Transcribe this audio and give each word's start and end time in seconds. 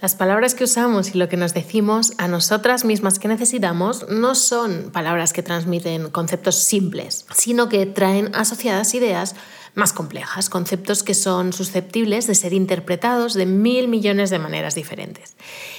Las 0.00 0.14
palabras 0.14 0.54
que 0.54 0.62
usamos 0.62 1.12
y 1.12 1.18
lo 1.18 1.28
que 1.28 1.36
nos 1.36 1.54
decimos 1.54 2.12
a 2.18 2.28
nosotras 2.28 2.84
mismas 2.84 3.18
que 3.18 3.26
necesitamos 3.26 4.08
no 4.08 4.36
son 4.36 4.90
palabras 4.92 5.32
que 5.32 5.42
transmiten 5.42 6.10
conceptos 6.10 6.54
simples, 6.54 7.26
sino 7.34 7.68
que 7.68 7.84
traen 7.84 8.32
asociadas 8.32 8.94
ideas 8.94 9.34
más 9.74 9.92
complejas, 9.92 10.50
conceptos 10.50 11.02
que 11.02 11.14
son 11.14 11.52
susceptibles 11.52 12.28
de 12.28 12.36
ser 12.36 12.52
interpretados 12.52 13.34
de 13.34 13.46
mil 13.46 13.88
millones 13.88 14.30
de 14.30 14.38
maneras 14.38 14.76
diferentes. 14.76 15.34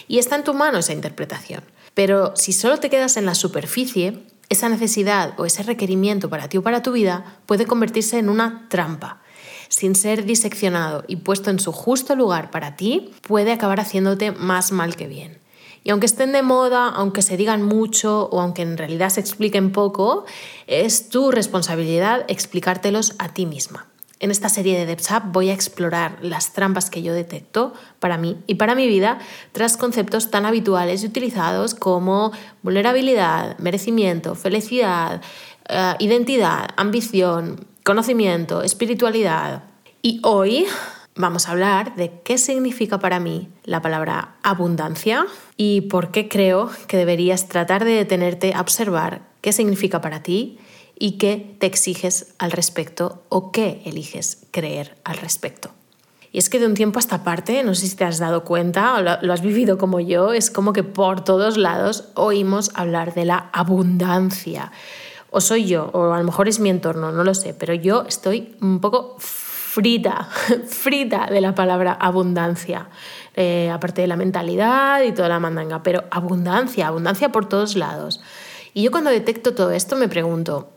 Y 0.09 0.19
está 0.19 0.35
en 0.35 0.43
tu 0.43 0.53
mano 0.53 0.79
esa 0.79 0.91
interpretación. 0.91 1.63
Pero 1.93 2.35
si 2.35 2.51
solo 2.51 2.77
te 2.77 2.89
quedas 2.89 3.15
en 3.15 3.25
la 3.25 3.35
superficie, 3.35 4.25
esa 4.49 4.67
necesidad 4.67 5.33
o 5.37 5.45
ese 5.45 5.63
requerimiento 5.63 6.29
para 6.29 6.49
ti 6.49 6.57
o 6.57 6.61
para 6.61 6.83
tu 6.83 6.91
vida 6.91 7.39
puede 7.45 7.65
convertirse 7.65 8.19
en 8.19 8.27
una 8.27 8.67
trampa 8.67 9.21
sin 9.69 9.95
ser 9.95 10.25
diseccionado 10.25 11.05
y 11.07 11.15
puesto 11.15 11.49
en 11.49 11.59
su 11.59 11.71
justo 11.71 12.15
lugar 12.15 12.51
para 12.51 12.75
ti, 12.75 13.11
puede 13.21 13.53
acabar 13.53 13.79
haciéndote 13.79 14.31
más 14.31 14.71
mal 14.71 14.95
que 14.95 15.07
bien. 15.07 15.37
Y 15.83 15.91
aunque 15.91 16.07
estén 16.07 16.33
de 16.33 16.41
moda, 16.41 16.89
aunque 16.89 17.21
se 17.21 17.37
digan 17.37 17.63
mucho 17.63 18.27
o 18.31 18.41
aunque 18.41 18.63
en 18.63 18.77
realidad 18.77 19.09
se 19.09 19.21
expliquen 19.21 19.71
poco, 19.71 20.25
es 20.67 21.09
tu 21.09 21.31
responsabilidad 21.31 22.25
explicártelos 22.27 23.15
a 23.17 23.29
ti 23.29 23.45
misma. 23.45 23.87
En 24.21 24.31
esta 24.31 24.49
serie 24.49 24.77
de 24.77 24.85
DevSap 24.85 25.31
voy 25.31 25.49
a 25.49 25.53
explorar 25.53 26.17
las 26.21 26.51
trampas 26.51 26.89
que 26.89 27.01
yo 27.01 27.13
detecto 27.13 27.73
para 28.01 28.17
mí 28.17 28.37
y 28.47 28.55
para 28.55 28.75
mi 28.75 28.85
vida 28.85 29.19
tras 29.53 29.77
conceptos 29.77 30.29
tan 30.29 30.45
habituales 30.45 31.03
y 31.03 31.05
utilizados 31.05 31.73
como 31.73 32.33
vulnerabilidad, 32.61 33.57
merecimiento, 33.59 34.35
felicidad, 34.35 35.21
eh, 35.69 35.93
identidad, 35.99 36.67
ambición, 36.75 37.65
conocimiento, 37.85 38.61
espiritualidad. 38.61 39.63
Y 40.01 40.21
hoy 40.23 40.65
vamos 41.15 41.47
a 41.47 41.51
hablar 41.51 41.97
de 41.97 42.21
qué 42.23 42.37
significa 42.37 42.99
para 42.99 43.19
mí 43.19 43.49
la 43.65 43.81
palabra 43.81 44.35
abundancia 44.43 45.25
y 45.57 45.81
por 45.81 46.11
qué 46.11 46.29
creo 46.29 46.69
que 46.87 46.95
deberías 46.95 47.49
tratar 47.49 47.83
de 47.83 47.91
detenerte 47.91 48.53
a 48.53 48.61
observar 48.61 49.23
qué 49.41 49.51
significa 49.51 49.99
para 49.99 50.23
ti 50.23 50.57
y 50.97 51.17
qué 51.17 51.53
te 51.59 51.65
exiges 51.65 52.33
al 52.39 52.51
respecto 52.51 53.23
o 53.27 53.51
qué 53.51 53.81
eliges 53.83 54.45
creer 54.51 54.95
al 55.03 55.17
respecto. 55.17 55.71
Y 56.31 56.37
es 56.37 56.49
que 56.49 56.59
de 56.59 56.67
un 56.67 56.75
tiempo 56.75 56.99
a 56.99 57.01
esta 57.01 57.25
parte, 57.25 57.61
no 57.63 57.75
sé 57.75 57.87
si 57.87 57.95
te 57.97 58.05
has 58.05 58.19
dado 58.19 58.45
cuenta 58.45 58.95
o 58.95 59.01
lo, 59.01 59.33
has 59.33 59.41
vivido 59.41 59.77
como 59.77 59.99
yo, 59.99 60.31
es 60.31 60.49
como 60.49 60.71
que 60.71 60.83
por 60.83 61.25
todos 61.25 61.57
lados 61.57 62.05
oímos 62.13 62.71
hablar 62.73 63.13
de 63.15 63.25
la 63.25 63.49
abundancia 63.51 64.71
o 65.31 65.41
soy 65.41 65.65
yo, 65.65 65.89
o 65.93 66.13
a 66.13 66.17
lo 66.17 66.23
mejor 66.23 66.47
es 66.47 66.59
mi 66.59 66.69
entorno, 66.69 67.11
no 67.11 67.23
lo 67.23 67.33
sé, 67.33 67.53
pero 67.53 67.73
yo 67.73 68.05
estoy 68.07 68.55
un 68.61 68.79
poco 68.79 69.17
frita, 69.69 70.27
frita 70.67 71.27
de 71.27 71.41
la 71.41 71.53
palabra 71.53 71.93
abundancia, 71.93 72.89
eh, 73.35 73.69
aparte 73.71 74.01
de 74.01 74.07
la 74.07 74.15
mentalidad 74.15 75.03
y 75.03 75.11
toda 75.11 75.29
la 75.29 75.39
mandanga, 75.39 75.83
pero 75.83 76.05
abundancia, 76.09 76.87
abundancia 76.87 77.31
por 77.31 77.47
todos 77.47 77.75
lados. 77.75 78.19
Y 78.73 78.81
yo 78.81 78.89
cuando 78.89 79.11
detecto 79.11 79.53
todo 79.53 79.71
esto 79.71 79.95
me 79.95 80.07
pregunto, 80.07 80.71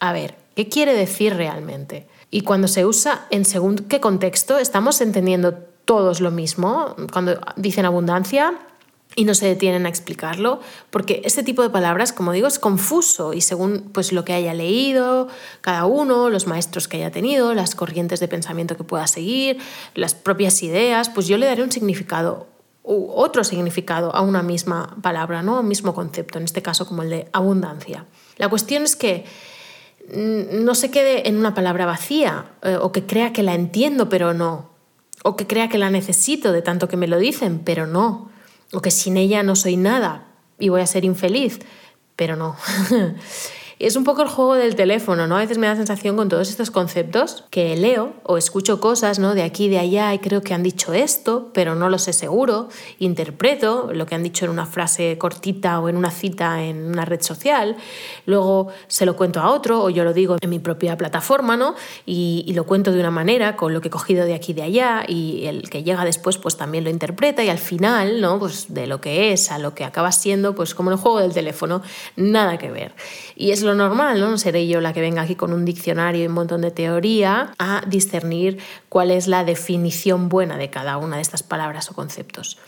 a 0.00 0.12
ver, 0.12 0.34
¿qué 0.56 0.68
quiere 0.68 0.92
decir 0.94 1.36
realmente? 1.36 2.08
Y 2.30 2.40
cuando 2.40 2.66
se 2.66 2.84
usa 2.84 3.26
en 3.30 3.44
según 3.44 3.76
qué 3.76 4.00
contexto, 4.00 4.58
¿estamos 4.58 5.00
entendiendo 5.00 5.54
todos 5.84 6.20
lo 6.20 6.32
mismo? 6.32 6.96
Cuando 7.12 7.38
dicen 7.56 7.84
abundancia, 7.84 8.54
y 9.14 9.24
no 9.24 9.34
se 9.34 9.46
detienen 9.46 9.86
a 9.86 9.88
explicarlo, 9.88 10.60
porque 10.90 11.20
este 11.24 11.42
tipo 11.42 11.62
de 11.62 11.70
palabras, 11.70 12.12
como 12.12 12.32
digo, 12.32 12.46
es 12.46 12.58
confuso 12.58 13.34
y 13.34 13.40
según 13.40 13.90
pues, 13.92 14.12
lo 14.12 14.24
que 14.24 14.32
haya 14.32 14.54
leído 14.54 15.28
cada 15.60 15.84
uno, 15.84 16.30
los 16.30 16.46
maestros 16.46 16.88
que 16.88 16.98
haya 16.98 17.10
tenido, 17.10 17.54
las 17.54 17.74
corrientes 17.74 18.20
de 18.20 18.28
pensamiento 18.28 18.76
que 18.76 18.84
pueda 18.84 19.06
seguir, 19.06 19.58
las 19.94 20.14
propias 20.14 20.62
ideas, 20.62 21.10
pues 21.10 21.26
yo 21.26 21.36
le 21.36 21.46
daré 21.46 21.62
un 21.62 21.72
significado 21.72 22.46
u 22.84 23.12
otro 23.12 23.44
significado 23.44 24.14
a 24.14 24.22
una 24.22 24.42
misma 24.42 24.96
palabra, 25.02 25.42
¿no? 25.42 25.56
a 25.56 25.60
un 25.60 25.68
mismo 25.68 25.94
concepto, 25.94 26.38
en 26.38 26.44
este 26.44 26.62
caso 26.62 26.86
como 26.86 27.02
el 27.02 27.10
de 27.10 27.28
abundancia. 27.32 28.06
La 28.38 28.48
cuestión 28.48 28.82
es 28.82 28.96
que 28.96 29.24
no 30.08 30.74
se 30.74 30.90
quede 30.90 31.28
en 31.28 31.36
una 31.36 31.54
palabra 31.54 31.86
vacía 31.86 32.46
eh, 32.62 32.76
o 32.80 32.90
que 32.90 33.06
crea 33.06 33.32
que 33.32 33.44
la 33.44 33.54
entiendo 33.54 34.08
pero 34.08 34.34
no, 34.34 34.70
o 35.22 35.36
que 35.36 35.46
crea 35.46 35.68
que 35.68 35.78
la 35.78 35.90
necesito 35.90 36.50
de 36.50 36.60
tanto 36.60 36.88
que 36.88 36.96
me 36.96 37.06
lo 37.06 37.18
dicen 37.18 37.60
pero 37.64 37.86
no 37.86 38.31
o 38.72 38.80
que 38.80 38.90
sin 38.90 39.16
ella 39.16 39.42
no 39.42 39.56
soy 39.56 39.76
nada 39.76 40.26
y 40.58 40.68
voy 40.68 40.80
a 40.80 40.86
ser 40.86 41.04
infeliz, 41.04 41.60
pero 42.16 42.36
no. 42.36 42.56
es 43.86 43.96
un 43.96 44.04
poco 44.04 44.22
el 44.22 44.28
juego 44.28 44.54
del 44.54 44.76
teléfono, 44.76 45.26
¿no? 45.26 45.36
A 45.36 45.40
veces 45.40 45.58
me 45.58 45.66
da 45.66 45.74
sensación 45.74 46.16
con 46.16 46.28
todos 46.28 46.48
estos 46.48 46.70
conceptos 46.70 47.44
que 47.50 47.76
leo 47.76 48.12
o 48.22 48.36
escucho 48.36 48.80
cosas, 48.80 49.18
¿no? 49.18 49.34
De 49.34 49.42
aquí, 49.42 49.68
de 49.68 49.78
allá 49.78 50.14
y 50.14 50.20
creo 50.20 50.40
que 50.40 50.54
han 50.54 50.62
dicho 50.62 50.92
esto, 50.92 51.50
pero 51.52 51.74
no 51.74 51.88
lo 51.88 51.98
sé 51.98 52.12
seguro. 52.12 52.68
Interpreto 53.00 53.90
lo 53.92 54.06
que 54.06 54.14
han 54.14 54.22
dicho 54.22 54.44
en 54.44 54.52
una 54.52 54.66
frase 54.66 55.18
cortita 55.18 55.80
o 55.80 55.88
en 55.88 55.96
una 55.96 56.10
cita 56.10 56.62
en 56.62 56.84
una 56.86 57.04
red 57.04 57.22
social. 57.22 57.76
Luego 58.26 58.68
se 58.86 59.04
lo 59.04 59.16
cuento 59.16 59.40
a 59.40 59.50
otro 59.50 59.82
o 59.82 59.90
yo 59.90 60.04
lo 60.04 60.12
digo 60.12 60.36
en 60.40 60.50
mi 60.50 60.58
propia 60.58 60.96
plataforma, 60.96 61.56
¿no? 61.56 61.74
Y, 62.06 62.52
lo 62.52 62.66
cuento 62.66 62.92
de 62.92 63.00
una 63.00 63.10
manera 63.10 63.56
con 63.56 63.72
lo 63.72 63.80
que 63.80 63.88
he 63.88 63.90
cogido 63.90 64.26
de 64.26 64.34
aquí, 64.34 64.52
de 64.52 64.62
allá 64.62 65.04
y 65.08 65.46
el 65.46 65.70
que 65.70 65.82
llega 65.82 66.04
después 66.04 66.36
pues 66.36 66.58
también 66.58 66.84
lo 66.84 66.90
interpreta 66.90 67.42
y 67.42 67.48
al 67.48 67.58
final, 67.58 68.20
¿no? 68.20 68.38
Pues 68.38 68.74
de 68.74 68.86
lo 68.86 69.00
que 69.00 69.32
es 69.32 69.50
a 69.50 69.58
lo 69.58 69.74
que 69.74 69.84
acaba 69.84 70.12
siendo, 70.12 70.54
pues 70.54 70.74
como 70.74 70.90
el 70.90 70.98
juego 70.98 71.18
del 71.20 71.32
teléfono, 71.32 71.80
nada 72.16 72.58
que 72.58 72.70
ver. 72.70 72.92
Y 73.34 73.52
es 73.52 73.62
lo 73.62 73.71
normal, 73.74 74.20
¿no? 74.20 74.38
Seré 74.38 74.66
yo 74.66 74.80
la 74.80 74.92
que 74.92 75.00
venga 75.00 75.22
aquí 75.22 75.34
con 75.34 75.52
un 75.52 75.64
diccionario 75.64 76.24
y 76.24 76.26
un 76.26 76.32
montón 76.32 76.60
de 76.60 76.70
teoría 76.70 77.52
a 77.58 77.82
discernir 77.86 78.58
cuál 78.88 79.10
es 79.10 79.26
la 79.26 79.44
definición 79.44 80.28
buena 80.28 80.56
de 80.56 80.70
cada 80.70 80.96
una 80.96 81.16
de 81.16 81.22
estas 81.22 81.42
palabras 81.42 81.90
o 81.90 81.94
conceptos. 81.94 82.58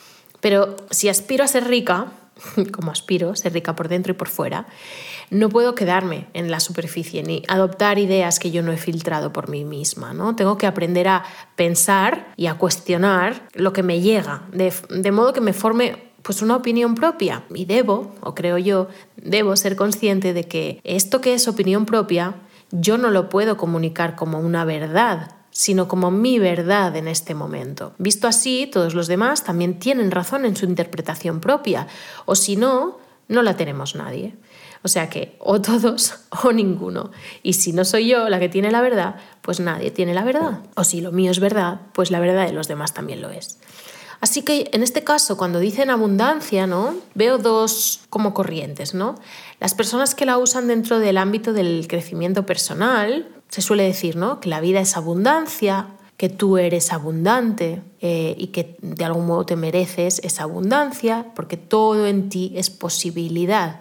Pero 0.40 0.76
si 0.90 1.08
aspiro 1.08 1.44
a 1.44 1.48
ser 1.48 1.66
rica, 1.66 2.08
como 2.72 2.90
aspiro, 2.90 3.34
ser 3.36 3.52
rica 3.52 3.74
por 3.76 3.88
dentro 3.88 4.12
y 4.12 4.16
por 4.16 4.28
fuera, 4.28 4.66
no 5.30 5.48
puedo 5.48 5.74
quedarme 5.74 6.26
en 6.34 6.50
la 6.50 6.60
superficie 6.60 7.22
ni 7.22 7.42
adoptar 7.48 7.98
ideas 7.98 8.38
que 8.38 8.50
yo 8.50 8.62
no 8.62 8.72
he 8.72 8.76
filtrado 8.76 9.32
por 9.32 9.48
mí 9.48 9.64
misma. 9.64 10.12
¿no? 10.12 10.36
Tengo 10.36 10.58
que 10.58 10.66
aprender 10.66 11.08
a 11.08 11.24
pensar 11.56 12.32
y 12.36 12.46
a 12.46 12.54
cuestionar 12.54 13.48
lo 13.54 13.72
que 13.72 13.82
me 13.82 14.00
llega, 14.00 14.42
de, 14.52 14.72
de 14.90 15.12
modo 15.12 15.32
que 15.32 15.40
me 15.40 15.52
forme 15.52 16.13
pues 16.24 16.40
una 16.40 16.56
opinión 16.56 16.94
propia 16.94 17.44
y 17.54 17.66
debo, 17.66 18.14
o 18.22 18.34
creo 18.34 18.56
yo, 18.56 18.88
debo 19.16 19.54
ser 19.56 19.76
consciente 19.76 20.32
de 20.32 20.44
que 20.44 20.80
esto 20.82 21.20
que 21.20 21.34
es 21.34 21.46
opinión 21.46 21.84
propia, 21.84 22.36
yo 22.70 22.96
no 22.96 23.10
lo 23.10 23.28
puedo 23.28 23.58
comunicar 23.58 24.16
como 24.16 24.40
una 24.40 24.64
verdad, 24.64 25.32
sino 25.50 25.86
como 25.86 26.10
mi 26.10 26.38
verdad 26.38 26.96
en 26.96 27.08
este 27.08 27.34
momento. 27.34 27.92
Visto 27.98 28.26
así, 28.26 28.68
todos 28.72 28.94
los 28.94 29.06
demás 29.06 29.44
también 29.44 29.78
tienen 29.78 30.10
razón 30.10 30.46
en 30.46 30.56
su 30.56 30.64
interpretación 30.64 31.40
propia, 31.40 31.88
o 32.24 32.34
si 32.34 32.56
no, 32.56 32.98
no 33.28 33.42
la 33.42 33.56
tenemos 33.56 33.94
nadie. 33.94 34.34
O 34.82 34.88
sea 34.88 35.10
que 35.10 35.36
o 35.40 35.60
todos 35.60 36.14
o 36.42 36.52
ninguno. 36.52 37.10
Y 37.42 37.52
si 37.52 37.72
no 37.72 37.84
soy 37.84 38.08
yo 38.08 38.30
la 38.30 38.40
que 38.40 38.48
tiene 38.48 38.70
la 38.70 38.80
verdad, 38.80 39.16
pues 39.42 39.60
nadie 39.60 39.90
tiene 39.90 40.14
la 40.14 40.24
verdad. 40.24 40.60
O 40.74 40.84
si 40.84 41.02
lo 41.02 41.12
mío 41.12 41.30
es 41.30 41.40
verdad, 41.40 41.82
pues 41.92 42.10
la 42.10 42.20
verdad 42.20 42.46
de 42.46 42.52
los 42.52 42.66
demás 42.66 42.94
también 42.94 43.20
lo 43.20 43.28
es. 43.28 43.58
Así 44.20 44.42
que 44.42 44.70
en 44.72 44.82
este 44.82 45.04
caso, 45.04 45.36
cuando 45.36 45.58
dicen 45.58 45.90
abundancia, 45.90 46.66
¿no? 46.66 46.94
Veo 47.14 47.38
dos 47.38 48.00
como 48.10 48.34
corrientes, 48.34 48.94
¿no? 48.94 49.16
Las 49.60 49.74
personas 49.74 50.14
que 50.14 50.26
la 50.26 50.38
usan 50.38 50.68
dentro 50.68 50.98
del 50.98 51.18
ámbito 51.18 51.52
del 51.52 51.86
crecimiento 51.88 52.46
personal, 52.46 53.28
se 53.48 53.62
suele 53.62 53.84
decir, 53.84 54.16
¿no? 54.16 54.40
Que 54.40 54.48
la 54.48 54.60
vida 54.60 54.80
es 54.80 54.96
abundancia, 54.96 55.88
que 56.16 56.28
tú 56.28 56.58
eres 56.58 56.92
abundante 56.92 57.82
eh, 58.00 58.34
y 58.38 58.48
que 58.48 58.76
de 58.80 59.04
algún 59.04 59.26
modo 59.26 59.46
te 59.46 59.56
mereces 59.56 60.20
esa 60.20 60.44
abundancia, 60.44 61.26
porque 61.34 61.56
todo 61.56 62.06
en 62.06 62.28
ti 62.28 62.52
es 62.56 62.70
posibilidad, 62.70 63.80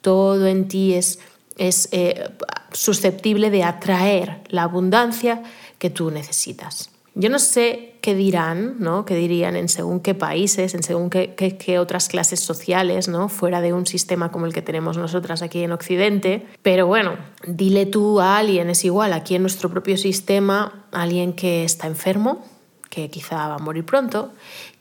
todo 0.00 0.46
en 0.46 0.68
ti 0.68 0.94
es, 0.94 1.20
eh, 1.58 2.28
susceptible 2.72 3.50
de 3.50 3.64
atraer 3.64 4.42
la 4.48 4.62
abundancia 4.62 5.42
que 5.78 5.90
tú 5.90 6.10
necesitas. 6.10 6.89
Yo 7.14 7.28
no 7.28 7.38
sé 7.38 7.94
qué 8.00 8.14
dirán, 8.14 8.76
¿no? 8.78 9.04
qué 9.04 9.14
dirían 9.14 9.56
en 9.56 9.68
según 9.68 10.00
qué 10.00 10.14
países, 10.14 10.74
en 10.74 10.82
según 10.82 11.10
qué, 11.10 11.34
qué, 11.34 11.78
otras 11.78 12.08
clases 12.08 12.40
sociales, 12.40 13.08
¿no? 13.08 13.28
fuera 13.28 13.60
de 13.60 13.72
un 13.72 13.86
sistema 13.86 14.30
como 14.30 14.46
el 14.46 14.52
que 14.52 14.62
tenemos 14.62 14.96
nosotras 14.96 15.42
aquí 15.42 15.62
en 15.62 15.72
Occidente. 15.72 16.46
Pero 16.62 16.86
bueno, 16.86 17.16
dile 17.46 17.86
tú 17.86 18.20
a 18.20 18.38
alguien, 18.38 18.70
es 18.70 18.84
igual, 18.84 19.12
aquí 19.12 19.34
en 19.34 19.42
nuestro 19.42 19.68
propio 19.70 19.96
sistema, 19.96 20.86
alguien 20.92 21.32
que 21.32 21.64
está 21.64 21.88
enfermo, 21.88 22.44
que 22.90 23.08
quizá 23.08 23.48
va 23.48 23.54
a 23.54 23.58
morir 23.58 23.86
pronto, 23.86 24.32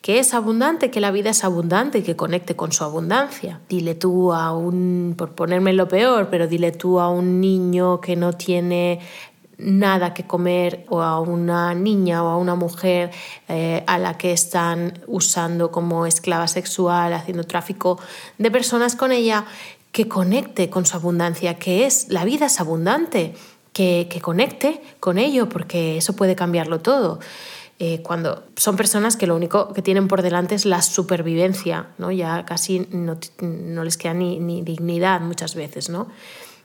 que 0.01 0.18
es 0.18 0.33
abundante, 0.33 0.89
que 0.89 1.00
la 1.00 1.12
vida 1.12 1.30
es 1.30 1.44
abundante 1.44 2.00
y 2.00 2.01
que 2.01 2.15
conecte 2.15 2.56
con 2.56 2.71
su 2.71 2.83
abundancia. 2.83 3.59
Dile 3.69 3.95
tú 3.95 4.33
a 4.33 4.51
un, 4.51 5.13
por 5.15 5.36
ponerme 5.36 5.74
lo 5.74 5.88
peor, 5.88 6.30
pero 6.31 6.48
dile 6.48 6.71
tú 6.71 7.00
a 7.00 7.09
un 7.09 7.39
niño 7.39 8.01
que 8.01 8.15
no 8.15 8.33
tiene 8.33 9.00
nada 9.59 10.13
que 10.13 10.25
comer 10.25 10.85
o 10.89 11.01
a 11.01 11.19
una 11.19 11.73
niña 11.75 12.23
o 12.23 12.29
a 12.29 12.38
una 12.38 12.56
mujer 12.56 13.11
eh, 13.47 13.83
a 13.85 13.97
la 14.00 14.17
que 14.17 14.31
están 14.31 15.00
usando 15.07 15.71
como 15.71 16.06
esclava 16.06 16.47
sexual, 16.47 17.13
haciendo 17.13 17.44
tráfico 17.44 18.00
de 18.38 18.50
personas 18.50 18.95
con 18.95 19.11
ella, 19.11 19.45
que 19.91 20.07
conecte 20.07 20.69
con 20.69 20.85
su 20.85 20.95
abundancia, 20.95 21.56
que 21.56 21.85
es 21.85 22.09
la 22.09 22.23
vida 22.23 22.45
es 22.45 22.59
abundante, 22.59 23.33
que, 23.73 24.07
que 24.09 24.21
conecte 24.21 24.81
con 25.00 25.17
ello, 25.17 25.50
porque 25.50 25.97
eso 25.97 26.15
puede 26.15 26.35
cambiarlo 26.35 26.79
todo. 26.79 27.19
eh, 27.81 28.01
cuando 28.01 28.44
son 28.57 28.75
personas 28.75 29.15
que 29.15 29.25
lo 29.25 29.38
único 29.38 29.71
que 29.73 29.81
tienen 29.81 30.09
por 30.09 30.21
delante 30.21 30.53
es 30.53 30.65
la 30.65 30.81
supervivencia, 30.81 31.88
¿no? 31.97 32.11
ya 32.11 32.44
casi 32.45 32.85
no, 32.91 33.17
no 33.41 33.83
les 33.85 33.97
queda 33.97 34.13
ni, 34.13 34.38
ni, 34.39 34.61
dignidad 34.63 35.21
muchas 35.21 35.56
veces. 35.56 35.89
¿no? 35.89 36.07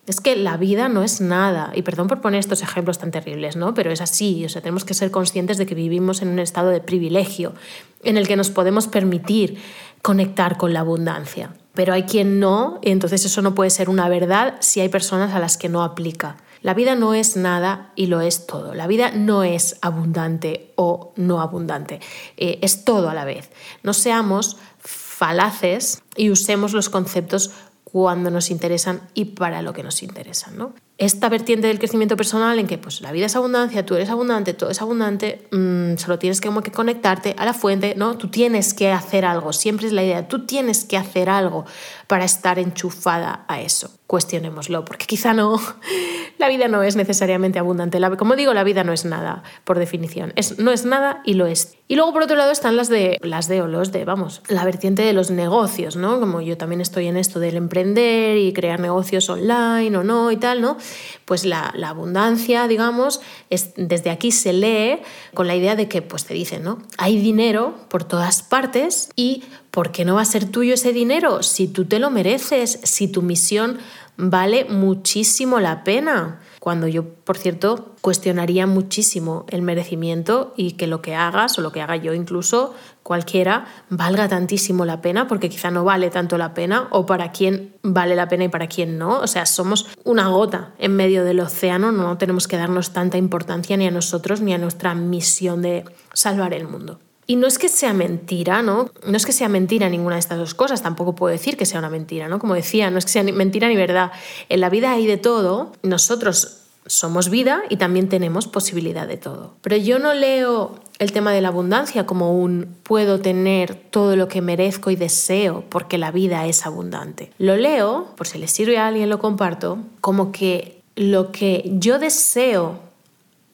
Es 0.07 0.21
que 0.21 0.37
la 0.37 0.59
vida 0.59 0.89
no 0.89 1.03
es 1.03 1.23
nada, 1.23 1.73
y 1.75 1.81
perdón 1.81 2.09
por 2.09 2.21
poner 2.21 2.41
estos 2.41 2.63
ejemplos 2.63 2.99
tan 2.99 3.11
terribles, 3.11 3.57
¿no? 3.57 3.73
pero 3.73 3.91
es 3.91 4.03
así, 4.03 4.45
o 4.45 4.49
sea, 4.51 4.61
tenemos 4.61 4.85
que 4.85 4.93
ser 4.93 5.11
conscientes 5.11 5.57
de 5.57 5.65
que 5.65 5.75
vivimos 5.75 6.21
en 6.21 6.29
un 6.29 6.39
estado 6.39 6.69
de 6.69 6.81
privilegio 6.81 7.55
en 8.03 8.19
el 8.19 8.29
que 8.29 8.37
nos 8.37 8.51
podemos 8.51 8.87
permitir 8.87 9.59
conectar 10.03 10.59
con 10.59 10.75
la 10.75 10.81
abundancia. 10.81 11.55
Pero 11.73 11.95
hay 11.95 12.03
quien 12.05 12.39
no, 12.39 12.79
y 12.83 12.91
entonces 12.91 13.25
eso 13.25 13.41
no 13.41 13.55
puede 13.55 13.71
ser 13.71 13.89
una 13.89 14.09
verdad 14.09 14.57
si 14.61 14.81
hay 14.81 14.91
personas 14.91 15.33
a 15.33 15.39
las 15.39 15.57
que 15.57 15.71
no 15.71 15.83
aplica. 15.83 16.37
La 16.65 16.73
vida 16.73 16.95
no 16.95 17.13
es 17.13 17.37
nada 17.37 17.93
y 17.95 18.07
lo 18.07 18.21
es 18.21 18.47
todo. 18.47 18.75
La 18.75 18.87
vida 18.87 19.11
no 19.11 19.43
es 19.43 19.77
abundante 19.83 20.73
o 20.77 21.13
no 21.17 21.43
abundante. 21.43 22.01
Eh, 22.39 22.59
es 22.63 22.85
todo 22.85 23.11
a 23.11 23.15
la 23.15 23.27
vez. 23.27 23.51
No 23.83 23.93
seamos 23.93 24.57
falaces 24.79 26.03
y 26.17 26.31
usemos 26.31 26.73
los 26.73 26.89
conceptos 26.89 27.51
cuando 27.95 28.29
nos 28.29 28.51
interesan 28.51 29.03
y 29.15 29.27
para 29.27 29.63
lo 29.63 29.73
que 29.73 29.85
nos 29.85 30.03
interesan. 30.03 30.59
¿no? 30.59 30.75
Esta 30.97 31.29
vertiente 31.29 31.67
del 31.67 31.79
crecimiento 31.79 32.17
personal 32.17 32.59
en 32.59 32.69
que 32.69 32.79
pues, 32.79 33.01
la 33.01 33.11
vida 33.11 33.27
es 33.27 33.35
abundancia, 33.35 33.85
tú 33.85 33.97
eres 33.97 34.11
abundante, 34.11 34.55
todo 34.55 34.71
es 34.71 34.81
abundante, 34.81 35.47
mm, 35.51 35.97
solo 35.97 36.21
tienes 36.21 36.41
que, 36.41 36.49
como 36.49 36.63
que 36.63 36.71
conectarte 36.71 37.35
a 37.37 37.45
la 37.45 37.53
fuente, 37.53 37.95
¿no? 37.97 38.17
Tú 38.17 38.29
tienes 38.29 38.75
que 38.75 38.93
hacer 38.93 39.25
algo, 39.25 39.53
siempre 39.53 39.89
es 39.89 39.93
la 39.93 40.05
idea, 40.05 40.29
tú 40.29 40.47
tienes 40.47 40.85
que 40.85 40.97
hacer 40.97 41.29
algo 41.29 41.65
para 42.07 42.25
estar 42.25 42.61
enchufada 42.61 43.45
a 43.49 43.61
eso. 43.61 43.91
Cuestionémoslo, 44.07 44.85
porque 44.85 45.07
quizá 45.07 45.33
no, 45.33 45.59
la 46.39 46.49
vida 46.49 46.69
no 46.69 46.83
es 46.85 46.95
necesariamente 46.95 47.59
abundante. 47.59 47.99
como 48.17 48.37
digo, 48.37 48.55
la 48.55 48.63
vida 48.63 48.85
no 48.85 48.93
es 48.93 49.05
nada, 49.05 49.43
por 49.65 49.79
definición. 49.79 50.33
Es, 50.37 50.59
no 50.59 50.71
es 50.71 50.85
nada 50.85 51.23
y 51.25 51.35
lo 51.35 51.47
es. 51.47 51.77
Y 51.89 51.97
luego, 51.97 52.13
por 52.13 52.23
otro 52.23 52.37
lado, 52.37 52.53
están 52.53 52.77
las 52.77 52.89
de, 52.89 53.19
las 53.23 53.49
de 53.49 53.63
o 53.63 53.67
los 53.67 53.93
de, 53.93 54.05
vamos, 54.05 54.43
la 54.49 54.65
vertiente 54.65 55.03
de 55.03 55.13
los 55.13 55.31
negocios, 55.31 55.97
¿no? 55.97 56.21
Como 56.21 56.41
yo 56.41 56.57
también 56.57 56.81
estoy 56.81 57.09
en 57.09 57.17
esto 57.17 57.41
del 57.41 57.57
emprender 57.57 58.37
y 58.37 58.53
crear 58.53 58.79
negocios 58.79 59.29
online 59.29 59.97
o 59.97 60.05
no 60.05 60.31
y 60.31 60.37
tal, 60.37 60.61
¿no? 60.61 60.77
Pues 61.25 61.45
la, 61.45 61.73
abundancia, 61.87 62.67
digamos, 62.69 63.21
es, 63.51 63.73
desde 63.77 64.11
aquí 64.11 64.31
se 64.31 64.53
lee 64.53 64.99
con 65.35 65.47
la 65.47 65.57
idea 65.57 65.77
de 65.77 65.89
que, 65.89 66.03
pues 66.03 66.25
te 66.25 66.35
dicen, 66.35 66.63
¿no? 66.63 66.79
Hay 66.99 67.19
dinero 67.19 67.75
por 67.89 68.05
todas 68.05 68.43
partes 68.43 69.11
y 69.17 69.45
¿por 69.71 69.93
qué 69.93 70.05
no 70.05 70.17
va 70.17 70.23
a 70.23 70.27
ser 70.27 70.45
tuyo 70.45 70.75
ese 70.75 70.93
dinero 70.93 71.43
si 71.43 71.69
tú 71.69 71.85
te 71.85 71.99
lo 71.99 72.11
mereces, 72.11 72.81
si 72.83 73.09
tu 73.09 73.23
misión 73.23 73.79
vale 74.17 74.65
muchísimo 74.65 75.61
la 75.61 75.85
pena? 75.85 76.41
Cuando 76.65 76.89
yo, 76.89 77.05
por 77.05 77.37
cierto, 77.37 77.93
cuestionaría 78.01 78.67
muchísimo 78.67 79.45
el 79.49 79.61
merecimiento 79.61 80.55
y 80.57 80.73
que 80.73 80.87
lo 80.87 81.03
que 81.03 81.15
hagas 81.15 81.59
o 81.59 81.61
lo 81.61 81.73
que 81.73 81.83
haga 81.83 81.97
yo 81.97 82.15
incluso 82.15 82.73
cualquiera 83.03 83.67
valga 83.91 84.29
tantísimo 84.29 84.87
la 84.87 85.03
pena, 85.03 85.29
porque 85.29 85.51
quizá 85.51 85.71
no 85.71 85.85
vale 85.85 86.09
tanto 86.09 86.39
la 86.39 86.55
pena, 86.55 86.89
o 86.89 87.05
para 87.05 87.33
quién 87.33 87.75
vale 87.83 88.17
la 88.17 88.31
pena 88.31 88.45
y 88.45 88.49
para 88.49 88.67
quién 88.67 88.97
no. 88.97 89.19
O 89.19 89.27
sea, 89.27 89.45
somos 89.45 89.89
una 90.05 90.29
gota 90.29 90.73
en 90.79 90.97
medio 90.97 91.23
del 91.23 91.41
océano, 91.41 91.93
no 91.93 92.17
tenemos 92.17 92.49
que 92.49 92.57
darnos 92.57 92.95
tanta 92.95 93.19
importancia 93.19 93.77
ni 93.77 93.87
a 93.87 93.91
nosotros 93.91 94.41
ni 94.41 94.55
a 94.55 94.59
nuestra 94.59 94.95
misión 94.95 95.61
de 95.61 95.85
salvar 96.15 96.55
el 96.55 96.67
mundo. 96.67 96.99
Y 97.27 97.37
no 97.37 97.47
es 97.47 97.59
que 97.59 97.69
sea 97.69 97.93
mentira, 97.93 98.63
¿no? 98.63 98.91
No 99.07 99.17
es 99.17 99.25
que 99.25 99.33
sea 99.33 99.49
mentira 99.49 99.89
ninguna 99.89 100.17
de 100.17 100.21
estas 100.21 100.39
dos 100.39 100.55
cosas, 100.55 100.83
tampoco 100.83 101.15
puedo 101.15 101.33
decir 101.33 101.57
que 101.57 101.67
sea 101.67 101.79
una 101.79 101.91
mentira, 101.91 102.29
¿no? 102.29 102.39
Como 102.39 102.55
decía, 102.55 102.91
no 102.91 102.99
es 102.99 103.07
que 103.07 103.13
sea 103.13 103.23
ni 103.23 103.33
mentira 103.33 103.69
ni 103.69 103.77
verdad. 103.77 104.13
En 104.49 104.61
la 104.61 104.69
vida 104.69 104.93
hay 104.93 105.07
de 105.07 105.17
todo, 105.17 105.73
nosotros 105.83 106.61
somos 106.87 107.31
vida 107.31 107.63
y 107.71 107.77
también 107.77 108.09
tenemos 108.09 108.47
posibilidad 108.47 109.09
de 109.09 109.17
todo. 109.17 109.55
Pero 109.63 109.77
yo 109.77 109.99
no 109.99 110.13
leo 110.13 110.79
el 110.99 111.13
tema 111.13 111.33
de 111.33 111.41
la 111.41 111.49
abundancia 111.49 112.07
como 112.07 112.39
un 112.39 112.77
puedo 112.83 113.21
tener 113.21 113.75
todo 113.75 114.17
lo 114.17 114.29
que 114.29 114.43
merezco 114.43 114.91
y 114.91 114.97
deseo 114.97 115.65
porque 115.69 115.99
la 115.99 116.11
vida 116.11 116.47
es 116.47 116.67
abundante. 116.67 117.33
Lo 117.39 117.57
leo, 117.57 118.09
por 118.17 118.27
si 118.27 118.39
le 118.39 118.49
sirve 118.49 118.79
a 118.79 118.89
alguien 118.89 119.09
lo 119.09 119.19
comparto, 119.19 119.79
como 120.01 120.31
que 120.31 120.83
lo 120.95 121.33
que 121.33 121.71
yo 121.79 121.99
deseo 121.99 122.79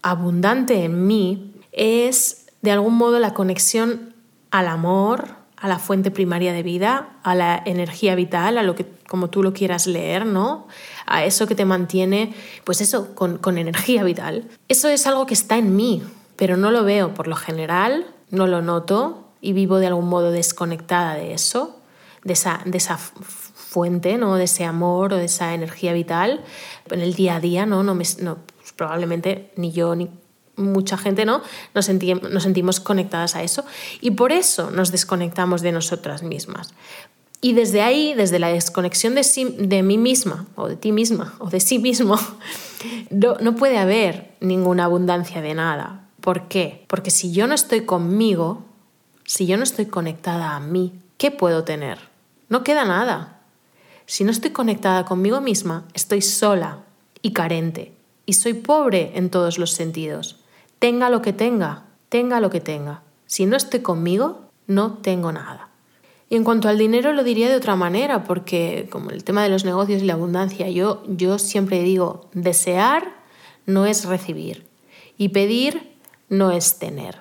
abundante 0.02 0.84
en 0.84 1.06
mí 1.06 1.52
es 1.72 2.39
de 2.62 2.70
algún 2.70 2.94
modo 2.94 3.18
la 3.18 3.34
conexión 3.34 4.14
al 4.50 4.68
amor, 4.68 5.40
a 5.56 5.68
la 5.68 5.78
fuente 5.78 6.10
primaria 6.10 6.52
de 6.52 6.62
vida, 6.62 7.18
a 7.22 7.34
la 7.34 7.62
energía 7.64 8.14
vital, 8.14 8.56
a 8.58 8.62
lo 8.62 8.74
que 8.74 8.86
como 9.08 9.28
tú 9.28 9.42
lo 9.42 9.52
quieras 9.52 9.86
leer, 9.86 10.24
¿no? 10.24 10.66
A 11.06 11.24
eso 11.24 11.46
que 11.46 11.54
te 11.54 11.64
mantiene, 11.64 12.34
pues 12.64 12.80
eso, 12.80 13.14
con, 13.14 13.38
con 13.38 13.58
energía 13.58 14.02
vital. 14.04 14.48
Eso 14.68 14.88
es 14.88 15.06
algo 15.06 15.26
que 15.26 15.34
está 15.34 15.58
en 15.58 15.76
mí, 15.76 16.02
pero 16.36 16.56
no 16.56 16.70
lo 16.70 16.84
veo 16.84 17.12
por 17.12 17.28
lo 17.28 17.36
general, 17.36 18.06
no 18.30 18.46
lo 18.46 18.62
noto 18.62 19.28
y 19.40 19.52
vivo 19.52 19.78
de 19.78 19.88
algún 19.88 20.08
modo 20.08 20.30
desconectada 20.30 21.14
de 21.14 21.34
eso, 21.34 21.80
de 22.24 22.32
esa, 22.32 22.62
de 22.64 22.78
esa 22.78 22.96
fuente, 22.96 24.18
¿no? 24.18 24.36
de 24.36 24.44
ese 24.44 24.64
amor 24.64 25.12
o 25.12 25.16
de 25.16 25.26
esa 25.26 25.54
energía 25.54 25.92
vital. 25.92 26.42
En 26.90 27.00
el 27.00 27.14
día 27.14 27.36
a 27.36 27.40
día, 27.40 27.66
¿no? 27.66 27.82
no, 27.82 27.94
me, 27.94 28.04
no 28.20 28.38
probablemente 28.76 29.52
ni 29.56 29.72
yo 29.72 29.94
ni 29.94 30.10
mucha 30.60 30.96
gente 30.96 31.24
no 31.24 31.42
nos, 31.74 31.86
sentimos 31.86 32.80
conectadas 32.80 33.36
a 33.36 33.42
eso 33.42 33.64
y 34.00 34.12
por 34.12 34.32
eso 34.32 34.70
nos 34.70 34.92
desconectamos 34.92 35.62
de 35.62 35.72
nosotras 35.72 36.22
mismas. 36.22 36.74
Y 37.42 37.54
desde 37.54 37.80
ahí, 37.80 38.12
desde 38.14 38.38
la 38.38 38.48
desconexión 38.48 39.14
de, 39.14 39.22
de 39.58 39.82
mí 39.82 39.96
misma, 39.96 40.46
o 40.56 40.68
de 40.68 40.76
ti 40.76 40.92
misma, 40.92 41.34
o 41.38 41.48
de 41.48 41.60
sí 41.60 41.78
mismo, 41.78 42.18
no, 43.10 43.36
no 43.40 43.56
puede 43.56 43.78
haber 43.78 44.34
ninguna 44.40 44.84
abundancia 44.84 45.40
de 45.40 45.54
nada. 45.54 46.06
¿Por 46.20 46.48
qué? 46.48 46.84
Porque 46.86 47.10
si 47.10 47.32
yo 47.32 47.46
no 47.46 47.54
estoy 47.54 47.86
conmigo, 47.86 48.64
si 49.24 49.46
yo 49.46 49.56
no 49.56 49.62
estoy 49.62 49.86
conectada 49.86 50.54
a 50.54 50.60
mí, 50.60 51.00
¿qué 51.16 51.30
puedo 51.30 51.64
tener? 51.64 51.98
No 52.50 52.62
queda 52.62 52.84
nada. 52.84 53.40
Si 54.04 54.24
no 54.24 54.30
estoy 54.32 54.50
conectada 54.50 55.04
conmigo 55.04 55.40
misma, 55.40 55.84
estoy 55.94 56.20
sola 56.20 56.80
y 57.22 57.32
carente. 57.32 57.94
Y 58.26 58.34
soy 58.34 58.54
pobre 58.54 59.12
en 59.14 59.30
todos 59.30 59.56
los 59.56 59.70
sentidos. 59.70 60.39
Tenga 60.80 61.10
lo 61.10 61.22
que 61.22 61.34
tenga, 61.34 61.84
tenga 62.08 62.40
lo 62.40 62.50
que 62.50 62.60
tenga. 62.60 63.02
Si 63.26 63.46
no 63.46 63.56
estoy 63.56 63.80
conmigo, 63.80 64.46
no 64.66 64.94
tengo 64.94 65.30
nada. 65.30 65.68
Y 66.30 66.36
en 66.36 66.44
cuanto 66.44 66.68
al 66.68 66.78
dinero 66.78 67.12
lo 67.12 67.22
diría 67.22 67.50
de 67.50 67.56
otra 67.56 67.76
manera, 67.76 68.24
porque 68.24 68.88
como 68.90 69.10
el 69.10 69.22
tema 69.22 69.42
de 69.42 69.50
los 69.50 69.64
negocios 69.64 70.02
y 70.02 70.06
la 70.06 70.14
abundancia, 70.14 70.70
yo, 70.70 71.02
yo 71.06 71.38
siempre 71.38 71.82
digo, 71.82 72.30
desear 72.32 73.12
no 73.66 73.84
es 73.84 74.06
recibir 74.06 74.66
y 75.18 75.28
pedir 75.28 75.96
no 76.30 76.50
es 76.50 76.78
tener. 76.78 77.18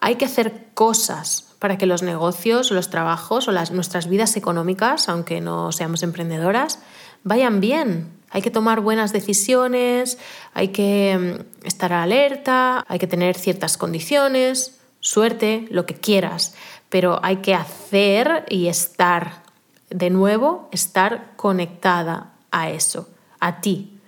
Hay 0.00 0.16
que 0.16 0.26
hacer 0.26 0.66
cosas 0.74 1.54
para 1.58 1.78
que 1.78 1.86
los 1.86 2.02
negocios, 2.02 2.70
los 2.70 2.90
trabajos 2.90 3.48
o 3.48 3.52
las, 3.52 3.70
nuestras 3.70 4.06
vidas 4.06 4.36
económicas, 4.36 5.08
aunque 5.08 5.40
no 5.40 5.72
seamos 5.72 6.02
emprendedoras, 6.02 6.80
vayan 7.24 7.60
bien. 7.60 8.17
Hay 8.30 8.42
que 8.42 8.50
tomar 8.50 8.80
buenas 8.80 9.12
decisiones, 9.12 10.18
hay 10.54 10.68
que 10.68 11.44
mm, 11.62 11.66
estar 11.66 11.92
alerta, 11.92 12.84
hay 12.88 12.98
que 12.98 13.06
tener 13.06 13.36
ciertas 13.36 13.76
condiciones, 13.76 14.78
suerte, 15.00 15.66
lo 15.70 15.86
que 15.86 15.94
quieras 15.94 16.54
pero 16.88 17.20
hay 17.22 17.36
que 17.36 17.54
hacer 17.54 18.44
y 18.48 18.68
estar, 18.68 19.42
de 19.90 20.10
nuevo, 20.10 20.68
estar 20.72 21.32
conectada 21.36 22.32
a 22.50 22.70
eso, 22.70 23.08
a 23.40 23.60
ti. 23.60 23.98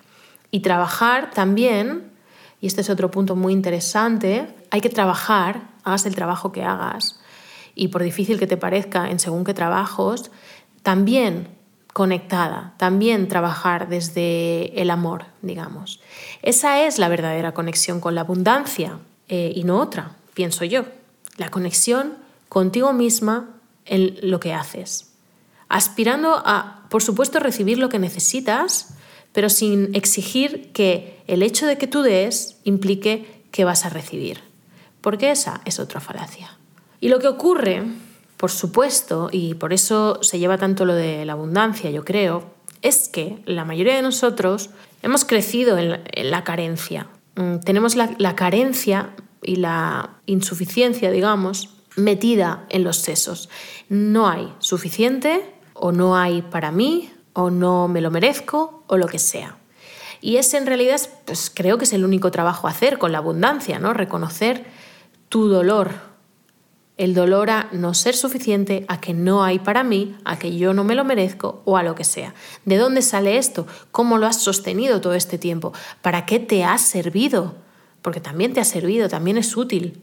Y 0.50 0.60
trabajar 0.60 1.30
también, 1.30 2.10
y 2.60 2.66
este 2.66 2.80
es 2.80 2.90
otro 2.90 3.10
punto 3.10 3.36
muy 3.36 3.52
interesante, 3.52 4.54
hay 4.70 4.80
que 4.80 4.88
trabajar, 4.88 5.62
hagas 5.84 6.06
el 6.06 6.14
trabajo 6.14 6.52
que 6.52 6.64
hagas, 6.64 7.20
y 7.74 7.88
por 7.88 8.02
difícil 8.02 8.38
que 8.38 8.46
te 8.46 8.56
parezca 8.56 9.10
en 9.10 9.18
según 9.18 9.44
qué 9.44 9.54
trabajos, 9.54 10.30
también 10.82 11.48
conectada, 11.92 12.74
también 12.76 13.28
trabajar 13.28 13.88
desde 13.88 14.80
el 14.80 14.90
amor, 14.90 15.26
digamos. 15.42 16.00
Esa 16.42 16.86
es 16.86 16.98
la 16.98 17.08
verdadera 17.08 17.52
conexión 17.52 18.00
con 18.00 18.14
la 18.14 18.22
abundancia 18.22 18.98
eh, 19.28 19.52
y 19.54 19.64
no 19.64 19.80
otra, 19.80 20.16
pienso 20.34 20.64
yo. 20.64 20.84
La 21.36 21.50
conexión 21.50 22.14
contigo 22.48 22.92
misma 22.92 23.50
en 23.86 24.18
lo 24.22 24.40
que 24.40 24.54
haces, 24.54 25.12
aspirando 25.68 26.42
a, 26.44 26.86
por 26.90 27.02
supuesto, 27.02 27.40
recibir 27.40 27.78
lo 27.78 27.88
que 27.88 27.98
necesitas, 27.98 28.94
pero 29.32 29.48
sin 29.48 29.94
exigir 29.94 30.70
que 30.72 31.22
el 31.26 31.42
hecho 31.42 31.66
de 31.66 31.78
que 31.78 31.86
tú 31.86 32.02
des 32.02 32.58
implique 32.64 33.42
que 33.50 33.64
vas 33.64 33.84
a 33.84 33.88
recibir, 33.88 34.40
porque 35.00 35.30
esa 35.30 35.60
es 35.64 35.78
otra 35.80 36.00
falacia. 36.00 36.56
Y 37.00 37.08
lo 37.08 37.18
que 37.18 37.28
ocurre, 37.28 37.84
por 38.40 38.50
supuesto, 38.50 39.28
y 39.30 39.52
por 39.52 39.74
eso 39.74 40.22
se 40.22 40.38
lleva 40.38 40.56
tanto 40.56 40.86
lo 40.86 40.94
de 40.94 41.26
la 41.26 41.34
abundancia, 41.34 41.90
yo 41.90 42.06
creo, 42.06 42.54
es 42.80 43.10
que 43.10 43.42
la 43.44 43.66
mayoría 43.66 43.94
de 43.94 44.00
nosotros 44.00 44.70
hemos 45.02 45.26
crecido 45.26 45.76
en 45.76 46.30
la, 46.30 46.42
carencia. 46.42 47.08
Mm, 47.36 47.58
tenemos 47.58 47.96
la 47.96 48.34
carencia 48.36 49.10
y 49.42 49.56
la 49.56 50.20
insuficiencia, 50.24 51.10
digamos, 51.10 51.68
metida 51.96 52.64
en 52.70 52.82
los 52.82 52.96
sesos. 52.96 53.50
No 53.90 54.26
hay 54.26 54.50
suficiente 54.58 55.44
o 55.74 55.92
no 55.92 56.16
hay 56.16 56.40
para 56.40 56.72
mí 56.72 57.12
o 57.34 57.50
no 57.50 57.88
me 57.88 58.00
lo 58.00 58.10
merezco 58.10 58.84
o 58.86 58.96
lo 58.96 59.06
que 59.06 59.18
sea. 59.18 59.58
Y 60.22 60.36
ese 60.36 60.56
en 60.56 60.64
realidad 60.64 60.98
pues 61.26 61.52
creo 61.54 61.76
que 61.76 61.84
es 61.84 61.92
el 61.92 62.06
único 62.06 62.30
trabajo 62.30 62.68
a 62.68 62.70
hacer 62.70 62.96
con 62.96 63.12
la 63.12 63.18
abundancia, 63.18 63.78
¿no? 63.78 63.92
Reconocer 63.92 64.64
tu 65.28 65.48
dolor 65.48 66.09
el 67.00 67.14
dolor 67.14 67.48
a 67.48 67.70
no 67.72 67.94
ser 67.94 68.14
suficiente, 68.14 68.84
a 68.86 69.00
que 69.00 69.14
no 69.14 69.42
hay 69.42 69.58
para 69.58 69.82
mí, 69.82 70.14
a 70.26 70.38
que 70.38 70.58
yo 70.58 70.74
no 70.74 70.84
me 70.84 70.94
lo 70.94 71.02
merezco 71.02 71.62
o 71.64 71.78
a 71.78 71.82
lo 71.82 71.94
que 71.94 72.04
sea. 72.04 72.34
¿De 72.66 72.76
dónde 72.76 73.00
sale 73.00 73.38
esto? 73.38 73.66
¿Cómo 73.90 74.18
lo 74.18 74.26
has 74.26 74.42
sostenido 74.42 75.00
todo 75.00 75.14
este 75.14 75.38
tiempo? 75.38 75.72
¿Para 76.02 76.26
qué 76.26 76.38
te 76.38 76.62
ha 76.62 76.76
servido? 76.76 77.54
Porque 78.02 78.20
también 78.20 78.52
te 78.52 78.60
ha 78.60 78.66
servido, 78.66 79.08
también 79.08 79.38
es 79.38 79.56
útil 79.56 80.02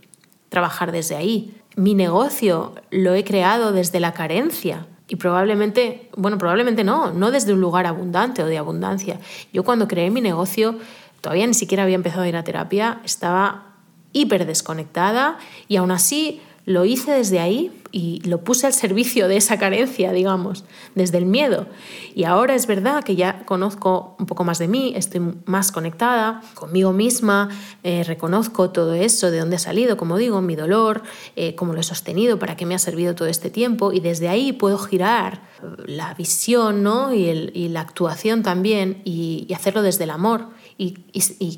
trabajar 0.50 0.92
desde 0.92 1.16
ahí. 1.16 1.62
Mi 1.76 1.94
negocio 1.94 2.74
lo 2.90 3.14
he 3.14 3.24
creado 3.24 3.74
desde 3.74 4.00
la 4.00 4.14
carencia. 4.14 4.88
Y 5.08 5.18
probablemente, 5.18 6.10
bueno, 6.18 6.40
probablemente 6.40 6.84
no, 6.84 7.14
no 7.14 7.30
desde 7.30 7.54
un 7.54 7.62
lugar 7.62 7.86
abundante 7.86 8.42
o 8.42 8.48
de 8.48 8.58
abundancia. 8.58 9.20
Yo 9.54 9.64
cuando 9.64 9.88
creé 9.88 10.10
mi 10.10 10.22
negocio, 10.22 10.80
todavía 11.22 11.46
ni 11.46 11.54
siquiera 11.54 11.84
había 11.84 11.94
empezado 11.94 12.24
a 12.24 12.28
ir 12.28 12.36
a 12.36 12.44
terapia, 12.44 13.02
estaba 13.06 13.76
hiper 14.14 14.48
desconectada 14.48 15.38
y 15.68 15.76
aún 15.76 15.92
así 15.92 16.42
lo 16.68 16.84
hice 16.84 17.14
desde 17.14 17.40
ahí 17.40 17.72
y 17.94 18.20
lo 18.28 18.44
puse 18.44 18.68
al 18.68 18.74
servicio 18.74 19.30
de 19.30 19.38
esa 19.38 19.58
carencia, 19.58 20.12
digamos, 20.12 20.66
desde 20.96 21.18
el 21.18 21.26
miedo. 21.26 21.66
Y 22.14 22.26
ahora 22.26 22.56
es 22.56 22.68
verdad 22.68 23.06
que 23.06 23.16
ya 23.16 23.46
conozco 23.46 24.18
un 24.20 24.26
poco 24.26 24.44
más 24.44 24.60
de 24.60 24.68
mí, 24.68 24.92
estoy 24.94 25.22
más 25.46 25.72
conectada 25.72 26.42
conmigo 26.56 26.92
misma, 26.92 27.48
eh, 27.84 28.04
reconozco 28.04 28.72
todo 28.72 28.96
eso, 28.96 29.32
de 29.32 29.40
dónde 29.40 29.56
ha 29.56 29.60
salido, 29.60 29.96
como 29.96 30.18
digo, 30.18 30.42
mi 30.42 30.58
dolor, 30.58 31.04
eh, 31.38 31.56
cómo 31.56 31.72
lo 31.72 31.80
he 31.80 31.84
sostenido, 31.84 32.38
para 32.38 32.58
qué 32.58 32.66
me 32.66 32.76
ha 32.76 32.80
servido 32.80 33.16
todo 33.16 33.30
este 33.30 33.50
tiempo. 33.50 33.94
Y 33.94 34.02
desde 34.02 34.28
ahí 34.28 34.52
puedo 34.52 34.78
girar 34.78 35.44
la 35.86 36.16
visión 36.16 36.84
¿no? 36.84 37.14
y, 37.14 37.70
la 37.70 37.80
actuación 37.80 38.44
también 38.44 39.02
y, 39.06 39.48
hacerlo 39.56 39.84
desde 39.84 40.04
el 40.04 40.10
amor. 40.10 40.50
y 40.78 40.92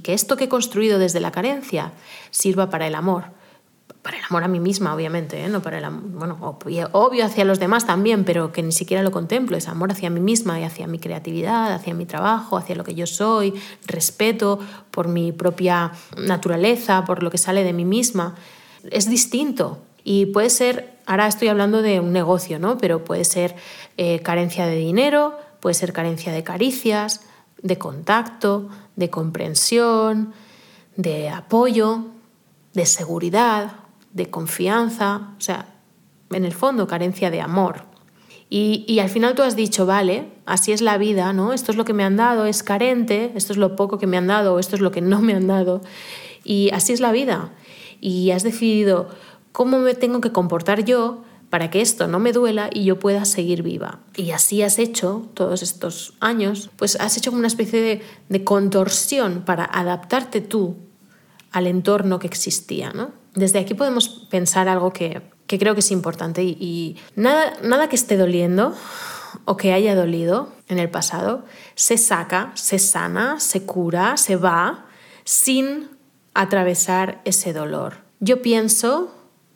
que 0.03 0.13
esto 0.13 0.37
que 0.37 0.43
he 0.43 0.49
construido 0.49 0.99
desde 0.99 1.19
la 1.19 1.31
carencia 1.31 1.93
sirva 2.29 2.69
para 2.69 2.85
el 2.85 2.93
amor 2.93 3.38
para 4.09 4.17
el 4.17 4.25
amor 4.27 4.43
a 4.43 4.47
mí 4.47 4.59
misma, 4.59 4.95
obviamente, 4.95 5.45
¿eh? 5.45 5.49
no 5.49 5.61
para 5.61 5.77
el 5.77 5.87
bueno, 5.87 6.39
obvio 6.41 7.23
hacia 7.23 7.45
los 7.45 7.59
demás 7.59 7.85
también, 7.85 8.23
pero 8.23 8.51
que 8.51 8.63
ni 8.63 8.71
siquiera 8.71 9.03
lo 9.03 9.11
contemplo, 9.11 9.55
es 9.55 9.67
amor 9.67 9.91
hacia 9.91 10.09
mí 10.09 10.19
misma 10.19 10.59
y 10.59 10.63
hacia 10.63 10.87
mi 10.87 10.97
creatividad, 10.97 11.71
hacia 11.71 11.93
mi 11.93 12.07
trabajo, 12.07 12.57
hacia 12.57 12.73
lo 12.73 12.83
que 12.83 12.95
yo 12.95 13.05
soy, 13.05 13.53
respeto 13.85 14.57
por 14.89 15.09
mi 15.09 15.31
propia 15.31 15.91
naturaleza, 16.17 17.05
por 17.05 17.21
lo 17.21 17.29
que 17.29 17.37
sale 17.37 17.63
de 17.63 17.71
mí 17.71 17.85
misma. 17.85 18.33
Es 18.89 19.07
distinto 19.07 19.83
y 20.03 20.25
puede 20.25 20.49
ser, 20.49 20.97
ahora 21.05 21.27
estoy 21.27 21.49
hablando 21.49 21.83
de 21.83 21.99
un 21.99 22.11
negocio, 22.11 22.57
¿no? 22.57 22.79
Pero 22.79 23.03
puede 23.03 23.25
ser 23.25 23.55
eh, 23.97 24.21
carencia 24.21 24.65
de 24.65 24.77
dinero, 24.77 25.37
puede 25.59 25.75
ser 25.75 25.93
carencia 25.93 26.33
de 26.33 26.41
caricias, 26.41 27.21
de 27.61 27.77
contacto, 27.77 28.69
de 28.95 29.11
comprensión, 29.11 30.33
de 30.95 31.29
apoyo, 31.29 32.05
de 32.73 32.87
seguridad, 32.87 33.73
de 34.13 34.29
confianza, 34.29 35.33
o 35.37 35.41
sea, 35.41 35.67
en 36.31 36.45
el 36.45 36.53
fondo 36.53 36.87
carencia 36.87 37.31
de 37.31 37.41
amor. 37.41 37.89
Y, 38.51 38.97
al 38.99 39.09
final 39.09 39.35
tú 39.35 39.43
has 39.43 39.55
dicho, 39.55 39.85
vale, 39.85 40.25
así 40.47 40.71
es 40.71 40.81
la 40.81 40.97
vida, 40.97 41.33
¿no? 41.33 41.53
Esto 41.53 41.71
es 41.71 41.77
lo 41.77 41.85
que 41.85 41.93
me 41.93 42.03
han 42.03 42.17
dado, 42.17 42.45
es 42.45 42.63
carente, 42.63 43.31
esto 43.35 43.53
es 43.53 43.57
lo 43.57 43.75
poco 43.75 43.99
que 43.99 44.07
me 44.07 44.17
han 44.17 44.25
dado, 44.25 44.57
esto 44.57 44.75
es 44.75 44.81
lo 44.81 44.89
que 44.89 45.01
no 45.01 45.21
me 45.21 45.35
han 45.35 45.45
dado. 45.45 45.81
Y 46.43 46.71
así 46.71 46.91
es 46.91 46.99
la 46.99 47.11
vida. 47.11 47.51
Y 48.01 48.31
has 48.31 48.41
decidido 48.41 49.09
cómo 49.51 49.77
me 49.77 49.93
tengo 49.93 50.19
que 50.19 50.31
comportar 50.31 50.83
yo 50.83 51.23
para 51.51 51.69
que 51.69 51.81
esto 51.81 52.07
no 52.07 52.17
me 52.17 52.31
duela 52.31 52.71
y 52.73 52.85
yo 52.85 52.97
pueda 52.97 53.25
seguir 53.25 53.61
viva. 53.61 53.99
Y 54.15 54.31
así 54.31 54.63
has 54.63 54.79
hecho 54.79 55.27
todos 55.35 55.61
estos 55.61 56.13
años, 56.19 56.71
pues 56.75 56.95
has 56.99 57.17
hecho 57.17 57.29
como 57.29 57.39
una 57.39 57.47
especie 57.47 57.81
de, 57.81 58.01
de 58.29 58.43
contorsión 58.43 59.43
para 59.45 59.65
adaptarte 59.65 60.41
tú 60.41 60.75
al 61.51 61.67
entorno 61.67 62.17
que 62.17 62.27
existía, 62.27 62.93
¿no? 62.93 63.18
Desde 63.35 63.59
aquí 63.59 63.73
podemos 63.73 64.09
pensar 64.09 64.67
algo 64.67 64.91
que, 64.91 65.21
creo 65.47 65.73
que 65.73 65.79
es 65.79 65.91
importante 65.91 66.43
y, 66.43 66.97
nada, 67.15 67.53
nada 67.63 67.89
que 67.89 67.95
esté 67.95 68.17
doliendo 68.17 68.75
o 69.45 69.57
que 69.57 69.73
haya 69.73 69.95
dolido 69.95 70.51
en 70.67 70.79
el 70.79 70.89
pasado 70.89 71.45
se 71.75 71.97
saca, 71.97 72.51
se 72.55 72.79
sana, 72.79 73.39
se 73.39 73.65
cura, 73.65 74.17
se 74.17 74.35
va 74.35 74.85
sin 75.23 75.89
atravesar 76.33 77.21
ese 77.25 77.53
dolor. 77.53 77.97
Yo 78.19 78.41
pienso, 78.41 79.13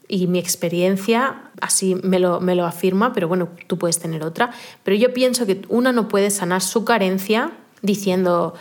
y 0.07 0.27
mi 0.27 0.39
experiencia 0.39 1.51
así 1.61 1.95
me 2.03 2.19
lo, 2.19 2.39
me 2.39 2.55
lo 2.55 2.65
afirma, 2.65 3.13
pero 3.13 3.27
bueno, 3.27 3.49
tú 3.67 3.77
puedes 3.77 3.99
tener 3.99 4.23
otra, 4.23 4.51
pero 4.83 4.97
yo 4.97 5.13
pienso 5.13 5.45
que 5.45 5.61
una 5.69 5.91
no 5.91 6.07
puede 6.07 6.29
sanar 6.29 6.61
su 6.61 6.85
carencia 6.85 7.51
diciendo, 7.81 8.53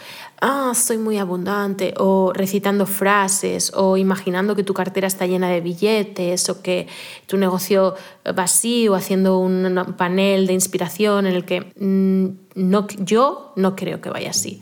ah, 0.43 0.73
soy 0.75 0.99
muy 0.99 1.19
abundante, 1.19 1.95
o 1.97 2.33
recitando 2.35 2.85
frases, 2.85 3.73
o 3.75 3.97
imaginando 3.97 4.57
que 4.57 4.65
tu 4.65 4.75
cartera 4.75 5.07
está 5.07 5.27
llena 5.27 5.49
de 5.49 5.61
billetes, 5.61 6.51
o 6.51 6.61
que 6.63 6.89
tu 7.27 7.37
negocio 7.37 7.95
vacío, 8.35 8.97
haciendo 8.97 9.39
un 9.39 9.95
panel 9.97 10.47
de 10.49 10.53
inspiración 10.53 11.27
en 11.27 11.35
el 11.35 11.45
que 11.45 11.73
mm, 11.79 12.27
no, 12.57 12.89
yo 12.99 13.53
no 13.55 13.77
creo 13.77 14.01
que 14.01 14.11
vaya 14.11 14.31
así. 14.31 14.61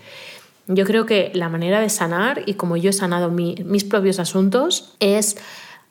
Yo 0.68 0.84
creo 0.84 1.06
que 1.06 1.32
la 1.34 1.49
manera 1.49 1.80
de 1.80 1.88
sanar, 1.88 2.42
y 2.44 2.54
como 2.54 2.76
yo 2.76 2.90
he 2.90 2.92
sanado 2.92 3.30
mis 3.30 3.84
propios 3.84 4.20
asuntos, 4.20 4.94
es 5.00 5.38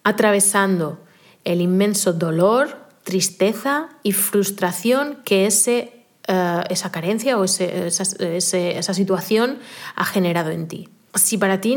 atravesando 0.03 0.99
el 1.43 1.61
inmenso 1.61 2.13
dolor, 2.13 2.77
tristeza 3.03 3.89
y 4.03 4.11
frustración 4.11 5.17
que 5.25 5.47
ese 5.47 5.98
eh, 6.31 6.63
esa 6.69 6.91
carencia 6.91 7.39
o 7.39 7.43
esa, 7.43 8.93
situación 8.93 9.57
ha 9.95 10.05
generado 10.05 10.51
en 10.51 10.67
ti. 10.67 10.87
Si 11.15 11.39
para 11.39 11.59
ti 11.59 11.75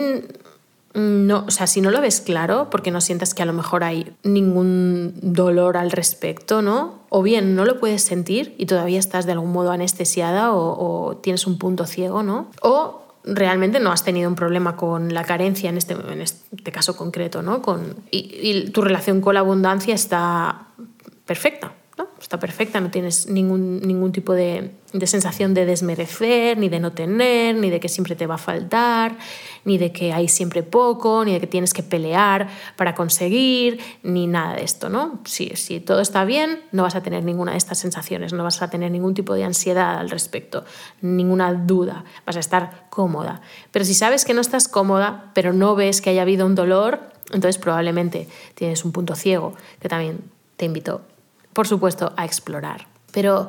no, 0.92 1.44
o 1.46 1.50
sea, 1.50 1.66
si 1.66 1.80
no 1.80 1.90
lo 1.90 2.02
ves 2.02 2.20
claro, 2.20 2.68
porque 2.68 2.90
no 2.90 3.00
sientas 3.00 3.32
que 3.32 3.42
a 3.42 3.46
lo 3.46 3.54
mejor 3.54 3.82
hay 3.82 4.12
ningún 4.24 5.14
dolor 5.22 5.78
al 5.78 5.90
respecto, 5.90 6.60
¿no? 6.60 7.00
O 7.08 7.22
bien 7.22 7.54
no 7.54 7.64
lo 7.64 7.80
puedes 7.80 8.02
sentir 8.02 8.54
y 8.58 8.66
todavía 8.66 8.98
estás 8.98 9.24
de 9.24 9.32
algún 9.32 9.52
modo 9.52 9.70
anestesiada 9.70 10.52
o, 10.52 11.16
tienes 11.22 11.46
un 11.46 11.56
punto 11.56 11.86
ciego, 11.86 12.22
¿no? 12.22 12.50
O 12.60 13.00
realmente 13.24 13.80
no 13.80 13.90
has 13.90 14.04
tenido 14.04 14.28
un 14.28 14.34
problema 14.34 14.76
con 14.76 15.14
la 15.14 15.24
carencia 15.24 15.70
en 15.70 15.78
este, 15.78 15.94
en 15.94 16.20
este 16.20 16.72
caso 16.72 16.94
concreto, 16.94 17.40
¿no? 17.40 17.62
Con, 17.62 17.96
y 18.10 18.68
tu 18.68 18.82
relación 18.82 19.22
con 19.22 19.32
la 19.32 19.40
abundancia 19.40 19.94
está 19.94 20.66
perfecta 21.24 21.72
está 22.20 22.38
perfecta, 22.38 22.80
no 22.80 22.90
tienes 22.90 23.28
ningún, 23.28 23.80
ningún 23.80 24.12
tipo 24.12 24.32
de, 24.32 24.72
de, 24.92 25.06
sensación 25.06 25.54
de 25.54 25.66
desmerecer, 25.66 26.58
ni 26.58 26.68
de 26.68 26.80
no 26.80 26.92
tener, 26.92 27.56
ni 27.56 27.70
de 27.70 27.80
que 27.80 27.88
siempre 27.88 28.16
te 28.16 28.26
va 28.26 28.36
a 28.36 28.38
faltar, 28.38 29.16
ni 29.64 29.78
de 29.78 29.92
que 29.92 30.12
hay 30.12 30.28
siempre 30.28 30.62
poco, 30.62 31.24
ni 31.24 31.32
de 31.32 31.40
que 31.40 31.46
tienes 31.46 31.72
que 31.74 31.82
pelear 31.82 32.48
para 32.76 32.94
conseguir, 32.94 33.80
ni 34.02 34.26
nada 34.26 34.54
de 34.56 34.64
esto, 34.64 34.88
¿no? 34.88 35.20
Si, 35.24 35.50
si 35.56 35.80
todo 35.80 36.00
está 36.00 36.24
bien, 36.24 36.60
no 36.72 36.82
vas 36.82 36.94
a 36.94 37.02
tener 37.02 37.24
ninguna 37.24 37.52
de 37.52 37.58
estas 37.58 37.78
sensaciones, 37.78 38.32
no 38.32 38.44
vas 38.44 38.62
a 38.62 38.70
tener 38.70 38.90
ningún 38.90 39.14
tipo 39.14 39.34
de 39.34 39.44
ansiedad 39.44 39.98
al 39.98 40.10
respecto, 40.10 40.64
ninguna 41.00 41.52
duda, 41.52 42.04
vas 42.26 42.36
a 42.36 42.40
estar 42.40 42.86
cómoda. 42.90 43.40
Pero 43.70 43.84
si 43.84 43.94
sabes 43.94 44.24
que 44.24 44.34
no 44.34 44.40
estás 44.40 44.68
cómoda, 44.68 45.30
pero 45.34 45.52
no 45.52 45.74
ves 45.74 46.00
que 46.00 46.10
haya 46.10 46.22
habido 46.22 46.46
un 46.46 46.54
dolor, 46.54 47.12
entonces 47.32 47.58
probablemente 47.58 48.28
tienes 48.54 48.84
un 48.84 48.92
punto 48.92 49.14
ciego 49.14 49.54
que 49.80 49.88
también 49.88 50.20
te 50.56 50.66
invito 50.66 51.02
por 51.52 51.66
supuesto, 51.66 52.12
a 52.16 52.24
explorar. 52.24 52.86
Pero 53.12 53.48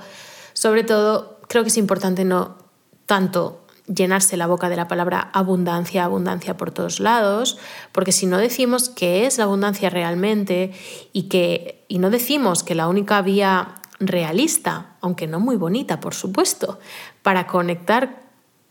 sobre 0.53 0.83
todo, 0.83 1.39
creo 1.47 1.63
que 1.63 1.69
es 1.69 1.77
importante 1.77 2.25
no 2.25 2.57
tanto 3.05 3.63
llenarse 3.87 4.37
la 4.37 4.47
boca 4.47 4.69
de 4.69 4.75
la 4.75 4.87
palabra 4.87 5.29
abundancia, 5.33 6.05
abundancia 6.05 6.55
por 6.55 6.71
todos 6.71 6.99
lados, 6.99 7.57
porque 7.91 8.11
si 8.11 8.25
no 8.25 8.37
decimos 8.37 8.89
qué 8.89 9.25
es 9.25 9.37
la 9.37 9.43
abundancia 9.43 9.89
realmente 9.89 10.71
y, 11.11 11.23
que, 11.23 11.83
y 11.87 11.99
no 11.99 12.09
decimos 12.09 12.63
que 12.63 12.75
la 12.75 12.87
única 12.87 13.21
vía 13.21 13.75
realista, 13.99 14.95
aunque 15.01 15.27
no 15.27 15.39
muy 15.39 15.57
bonita, 15.57 15.99
por 15.99 16.13
supuesto, 16.13 16.79
para 17.21 17.45
conectar 17.47 18.21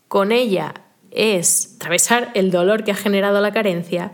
con 0.09 0.33
ella 0.33 0.75
es 1.11 1.75
atravesar 1.77 2.31
el 2.35 2.51
dolor 2.51 2.85
que 2.85 2.93
ha 2.93 2.97
generado 2.97 3.41
la 3.41 3.53
carencia, 3.53 4.13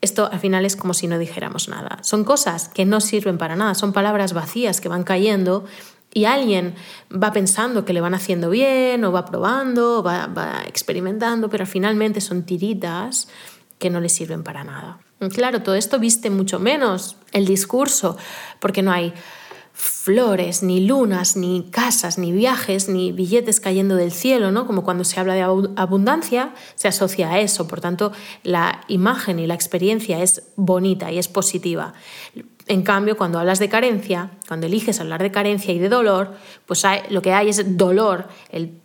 esto 0.00 0.28
al 0.30 0.38
final 0.38 0.64
es 0.64 0.76
como 0.76 0.94
si 0.94 1.06
no 1.06 1.18
dijéramos 1.18 1.68
nada. 1.68 1.98
Son 2.02 2.24
cosas 2.24 2.68
que 2.68 2.84
no 2.84 3.00
sirven 3.00 3.38
para 3.38 3.56
nada, 3.56 3.74
son 3.74 3.92
palabras 3.92 4.32
vacías 4.32 4.80
que 4.80 4.88
van 4.88 5.04
cayendo 5.04 5.64
y 6.12 6.24
alguien 6.24 6.74
va 7.12 7.32
pensando 7.32 7.84
que 7.84 7.92
le 7.92 8.00
van 8.00 8.14
haciendo 8.14 8.50
bien 8.50 9.04
o 9.04 9.12
va 9.12 9.26
probando, 9.26 10.02
va, 10.02 10.26
va 10.26 10.62
experimentando, 10.66 11.50
pero 11.50 11.66
finalmente 11.66 12.20
son 12.20 12.44
tiritas 12.44 13.28
que 13.78 13.90
no 13.90 14.00
le 14.00 14.08
sirven 14.08 14.42
para 14.42 14.64
nada. 14.64 14.98
Claro, 15.34 15.62
todo 15.62 15.74
esto 15.74 15.98
viste 15.98 16.30
mucho 16.30 16.60
menos 16.60 17.16
el 17.32 17.44
discurso, 17.44 18.16
porque 18.60 18.82
no 18.82 18.92
hay 18.92 19.12
flores, 19.78 20.64
ni 20.64 20.80
lunas, 20.80 21.36
ni 21.36 21.68
casas, 21.70 22.18
ni 22.18 22.32
viajes, 22.32 22.88
ni 22.88 23.12
billetes 23.12 23.60
cayendo 23.60 23.94
del 23.94 24.10
cielo, 24.10 24.50
¿no? 24.50 24.66
Como 24.66 24.82
cuando 24.82 25.04
se 25.04 25.20
habla 25.20 25.34
de 25.34 25.42
abundancia, 25.76 26.52
se 26.74 26.88
asocia 26.88 27.30
a 27.30 27.38
eso. 27.38 27.68
Por 27.68 27.80
tanto, 27.80 28.10
la 28.42 28.80
imagen 28.88 29.38
y 29.38 29.46
la 29.46 29.54
experiencia 29.54 30.20
es 30.20 30.42
bonita 30.56 31.12
y 31.12 31.18
es 31.18 31.28
positiva. 31.28 31.94
En 32.68 32.82
cambio, 32.82 33.16
cuando 33.16 33.38
hablas 33.38 33.58
de 33.60 33.70
carencia, 33.70 34.30
cuando 34.46 34.66
eliges 34.66 35.00
hablar 35.00 35.22
de 35.22 35.30
carencia 35.30 35.72
y 35.72 35.78
de 35.78 35.88
dolor, 35.88 36.34
pues 36.66 36.84
lo 37.08 37.22
que 37.22 37.32
hay 37.32 37.48
es 37.48 37.78
dolor, 37.78 38.28
el, 38.50 38.82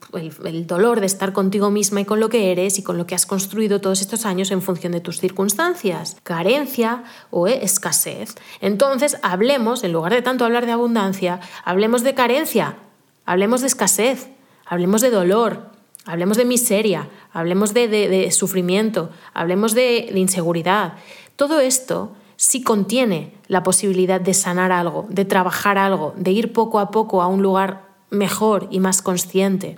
dolor 0.65 1.01
de 1.01 1.05
estar 1.05 1.33
contigo 1.33 1.69
misma 1.69 1.99
y 1.99 2.05
con 2.05 2.21
lo 2.21 2.29
que 2.29 2.53
eres 2.53 2.79
y 2.79 2.83
con 2.83 2.97
lo 2.97 3.05
que 3.05 3.13
has 3.13 3.25
construido 3.25 3.81
todos 3.81 3.99
estos 3.99 4.25
años 4.25 4.51
en 4.51 4.61
función 4.61 4.93
de 4.93 5.01
tus 5.01 5.19
circunstancias. 5.19 6.15
Carencia 6.23 7.03
o 7.29 7.47
escasez. 7.47 8.35
Entonces, 8.61 9.17
hablemos, 9.21 9.83
en 9.83 9.91
lugar 9.91 10.13
de 10.13 10.21
tanto 10.21 10.45
hablar 10.45 10.65
de 10.65 10.71
abundancia, 10.71 11.41
hablemos 11.65 12.03
de 12.03 12.13
carencia, 12.13 12.77
hablemos 13.25 13.59
de 13.59 13.67
escasez, 13.67 14.29
hablemos 14.65 15.01
de 15.01 15.09
dolor, 15.09 15.71
hablemos 16.05 16.37
de 16.37 16.45
miseria, 16.45 17.09
hablemos 17.33 17.73
de, 17.73 18.29
sufrimiento, 18.31 19.09
hablemos 19.33 19.73
de 19.73 20.09
inseguridad. 20.15 20.93
Todo 21.35 21.59
esto 21.59 22.15
sí 22.35 22.63
contiene 22.63 23.33
la 23.47 23.63
posibilidad 23.63 24.19
de 24.19 24.33
sanar 24.33 24.71
algo, 24.71 25.05
de 25.09 25.25
trabajar 25.25 25.77
algo, 25.77 26.13
de 26.17 26.31
ir 26.31 26.53
poco 26.53 26.79
a 26.79 26.91
poco 26.91 27.21
a 27.21 27.27
un 27.27 27.41
lugar 27.41 27.87
mejor 28.09 28.67
y 28.71 28.79
más 28.79 29.01
consciente. 29.01 29.77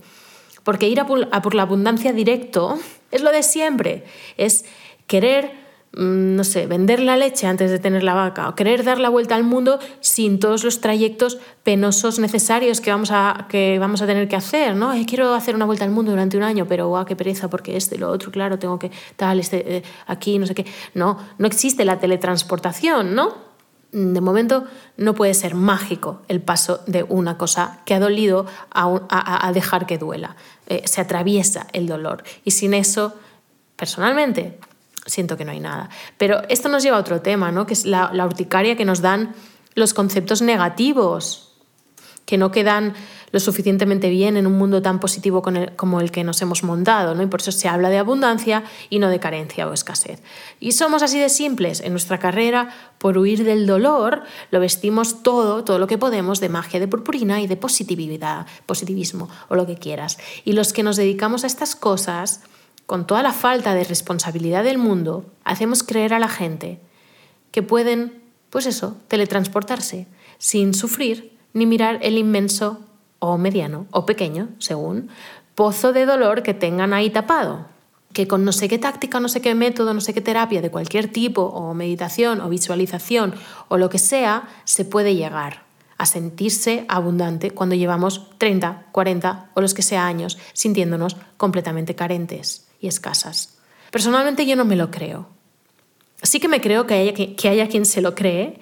Porque 0.64 0.88
ir 0.88 1.00
a 1.00 1.06
por, 1.08 1.56
la 1.56 1.62
abundancia 1.64 2.14
directo 2.14 2.78
es 3.12 3.22
lo 3.22 3.32
de 3.32 3.44
siempre, 3.44 4.04
es 4.38 4.66
querer 5.08 5.65
no 5.96 6.44
sé, 6.44 6.68
vender 6.68 7.00
la 7.00 7.16
leche 7.16 7.48
antes 7.48 7.72
de 7.72 7.80
tener 7.80 8.04
la 8.04 8.14
vaca 8.14 8.50
o 8.50 8.56
querer 8.56 8.84
dar 8.84 9.00
la 9.00 9.08
vuelta 9.08 9.36
al 9.36 9.44
mundo 9.44 9.80
sin 10.02 10.40
todos 10.40 10.66
los 10.66 10.82
trayectos 10.82 11.38
penosos 11.64 12.20
necesarios 12.20 12.82
que 12.82 12.92
vamos 12.92 13.12
a, 13.12 13.48
que 13.50 13.80
vamos 13.80 14.02
a 14.02 14.06
tener 14.06 14.28
que 14.28 14.36
hacer, 14.36 14.75
¿no? 14.75 14.92
quiero 15.08 15.34
hacer 15.34 15.56
una 15.56 15.66
vuelta 15.66 15.86
al 15.86 15.92
mundo 15.92 16.12
durante 16.12 16.36
un 16.36 16.44
año, 16.44 16.66
pero 16.68 16.90
guau, 16.90 17.06
qué 17.06 17.16
pereza 17.16 17.50
porque 17.50 17.78
este 17.78 17.98
lo 17.98 18.10
otro, 18.10 18.30
claro, 18.30 18.60
tengo 18.60 18.78
que 18.78 18.92
tal, 19.16 19.40
este, 19.40 19.78
eh, 19.78 19.84
aquí, 20.08 20.38
no 20.38 20.46
sé 20.46 20.56
qué. 20.56 20.66
No, 20.94 21.18
no 21.38 21.48
existe 21.48 21.86
la 21.86 22.00
teletransportación, 22.00 23.16
¿no? 23.16 23.46
De 23.92 24.20
momento 24.20 24.66
no 24.98 25.16
puede 25.16 25.34
ser 25.34 25.56
mágico 25.56 26.22
el 26.28 26.42
paso 26.42 26.82
de 26.88 27.04
una 27.04 27.38
cosa 27.38 27.80
que 27.86 27.94
ha 27.94 28.00
dolido 28.00 28.46
a, 28.72 29.52
dejar 29.54 29.86
que 29.86 29.98
duela. 29.98 30.36
Eh, 30.68 30.82
se 30.86 31.00
atraviesa 31.00 31.68
el 31.72 31.88
dolor 31.88 32.24
y 32.44 32.52
sin 32.52 32.74
eso, 32.74 33.14
personalmente, 33.78 34.60
siento 35.06 35.38
que 35.38 35.46
no 35.46 35.52
hay 35.52 35.60
nada. 35.60 35.90
Pero 36.18 36.42
esto 36.50 36.70
nos 36.70 36.84
lleva 36.84 36.98
a 36.98 37.00
otro 37.00 37.22
tema, 37.22 37.52
¿no? 37.52 37.66
que 37.66 37.74
es 37.74 37.86
la, 37.86 38.12
urticaria 38.26 38.76
que 38.76 38.86
nos 38.86 39.02
dan 39.02 39.36
los 39.76 39.94
conceptos 39.94 40.42
negativos, 40.42 41.54
que 42.26 42.38
no 42.38 42.52
quedan 42.52 42.94
lo 43.32 43.40
suficientemente 43.40 44.10
bien 44.10 44.38
en 44.38 44.48
un 44.48 44.58
mundo 44.58 44.82
tan 44.82 45.00
positivo 45.00 45.44
como 45.76 46.00
el 46.00 46.10
que 46.10 46.24
nos 46.24 46.42
hemos 46.42 46.64
montado, 46.64 47.14
¿no? 47.14 47.22
y 47.22 47.28
por 47.28 47.42
eso 47.42 47.52
se 47.52 47.68
habla 47.68 47.90
de 47.90 47.98
abundancia 47.98 48.64
y 48.90 49.00
no 49.00 49.10
de 49.10 49.20
carencia 49.20 49.68
o 49.68 49.74
escasez. 49.74 50.24
Y 50.60 50.72
somos 50.72 51.04
así 51.04 51.20
de 51.20 51.30
simples. 51.30 51.82
En 51.82 51.92
nuestra 51.92 52.18
carrera, 52.18 52.70
por 52.98 53.18
huir 53.18 53.44
del 53.44 53.68
dolor, 53.68 54.24
lo 54.52 54.60
vestimos 54.60 55.22
todo, 55.22 55.64
todo 55.64 55.78
lo 55.78 55.88
que 55.88 55.98
podemos, 55.98 56.40
de 56.40 56.50
magia 56.50 56.80
de 56.80 56.88
purpurina 56.88 57.42
y 57.42 57.48
de 57.48 57.58
positividad, 57.58 58.48
positivismo 58.66 59.30
o 59.50 59.56
lo 59.56 59.68
que 59.68 59.76
quieras. 59.76 60.18
Y 60.46 60.54
los 60.54 60.72
que 60.72 60.82
nos 60.82 60.96
dedicamos 60.96 61.44
a 61.44 61.48
estas 61.48 61.76
cosas, 61.76 62.42
con 62.86 63.08
toda 63.08 63.24
la 63.24 63.34
falta 63.34 63.74
de 63.74 63.84
responsabilidad 63.84 64.63
del 64.63 64.77
mundo, 64.77 65.25
hacemos 65.44 65.84
creer 65.84 66.13
a 66.13 66.20
la 66.20 66.27
gente 66.27 66.80
que 67.51 67.63
pueden, 67.63 68.22
pues 68.50 68.65
eso, 68.65 68.98
teletransportarse 69.08 70.08
sin 70.38 70.74
sufrir 70.74 71.36
ni 71.54 71.65
mirar 71.65 72.00
el 72.01 72.18
inmenso 72.18 72.82
o 73.20 73.38
mediano 73.38 73.88
o 73.92 74.06
pequeño, 74.06 74.50
según, 74.60 75.10
pozo 75.56 75.94
de 75.94 76.06
dolor 76.06 76.44
que 76.44 76.54
tengan 76.54 76.94
ahí 76.94 77.10
tapado. 77.10 77.65
Que 78.13 78.27
con 78.27 78.46
no 78.46 78.51
sé 78.51 78.70
qué 78.70 78.77
táctica, 78.77 79.20
no 79.20 79.30
sé 79.30 79.42
qué 79.42 79.56
método, 79.56 79.94
no 79.94 80.01
sé 80.01 80.13
qué 80.13 80.22
terapia 80.22 80.62
de 80.62 80.72
cualquier 80.72 81.12
tipo, 81.12 81.42
o 81.42 81.74
meditación, 81.74 82.39
o 82.39 82.50
visualización, 82.50 83.34
o 83.68 83.77
lo 83.77 83.89
que 83.89 84.00
sea, 84.00 84.48
se 84.63 84.86
puede 84.86 85.15
llegar 85.15 85.63
a 85.98 86.06
sentirse 86.06 86.86
abundante 86.88 87.51
cuando 87.51 87.75
llevamos 87.75 88.30
30, 88.38 88.88
40 88.92 89.50
o 89.54 89.62
los 89.62 89.74
que 89.74 89.82
sea 89.82 90.06
años 90.06 90.38
sintiéndonos 90.54 91.15
completamente 91.38 91.96
carentes 91.96 92.65
escasas. 92.88 93.58
Personalmente 93.92 94.46
yo 94.46 94.56
no 94.56 94.65
me 94.65 94.75
lo 94.75 94.92
creo. 94.92 95.27
Sí 96.22 96.39
que 96.39 96.48
me 96.48 96.62
creo 96.62 96.88
que 96.88 96.94
haya, 96.94 97.13
que 97.13 97.50
haya 97.50 97.68
quien 97.68 97.86
se 97.86 98.01
lo 98.01 98.15
cree 98.15 98.60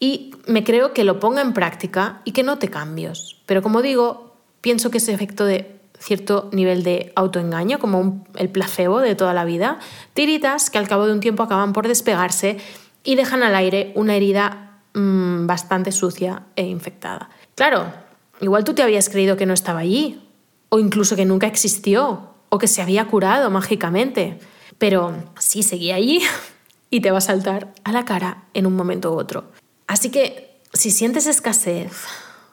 y 0.00 0.34
me 0.46 0.64
creo 0.64 0.92
que 0.92 1.04
lo 1.04 1.20
ponga 1.20 1.42
en 1.42 1.52
práctica 1.52 2.22
y 2.24 2.32
que 2.32 2.42
note 2.42 2.68
cambios. 2.68 3.40
Pero 3.46 3.62
como 3.62 3.82
digo, 3.82 4.34
pienso 4.60 4.90
que 4.90 4.98
ese 4.98 5.12
efecto 5.12 5.44
de 5.44 5.78
cierto 6.02 6.50
nivel 6.52 6.82
de 6.82 7.12
autoengaño, 7.14 7.78
como 7.78 8.24
el 8.34 8.48
placebo 8.48 9.00
de 9.00 9.14
toda 9.14 9.32
la 9.34 9.44
vida, 9.44 9.78
tiritas 10.14 10.70
que 10.70 10.78
al 10.78 10.88
cabo 10.88 11.06
de 11.06 11.12
un 11.12 11.20
tiempo 11.20 11.42
acaban 11.42 11.72
por 11.72 11.86
despegarse 11.86 12.58
y 13.04 13.14
dejan 13.14 13.42
al 13.42 13.54
aire 13.54 13.92
una 13.94 14.16
herida 14.16 14.80
mm, 14.94 15.46
bastante 15.46 15.92
sucia 15.92 16.42
e 16.56 16.64
infectada. 16.64 17.30
Claro, 17.54 17.92
igual 18.40 18.64
tú 18.64 18.74
te 18.74 18.82
habías 18.82 19.08
creído 19.08 19.36
que 19.36 19.46
no 19.46 19.54
estaba 19.54 19.80
allí, 19.80 20.28
o 20.68 20.78
incluso 20.78 21.16
que 21.16 21.24
nunca 21.24 21.46
existió, 21.46 22.31
o 22.54 22.58
que 22.58 22.68
se 22.68 22.82
había 22.82 23.06
curado 23.06 23.50
mágicamente. 23.50 24.38
Pero 24.76 25.14
sí 25.38 25.62
seguía 25.62 25.94
allí 25.94 26.20
y 26.90 27.00
te 27.00 27.10
va 27.10 27.16
a 27.16 27.22
saltar 27.22 27.72
a 27.82 27.92
la 27.92 28.04
cara 28.04 28.44
en 28.52 28.66
un 28.66 28.76
momento 28.76 29.10
u 29.10 29.18
otro. 29.18 29.44
Así 29.86 30.10
que 30.10 30.60
si 30.74 30.90
sientes 30.90 31.26
escasez 31.26 31.92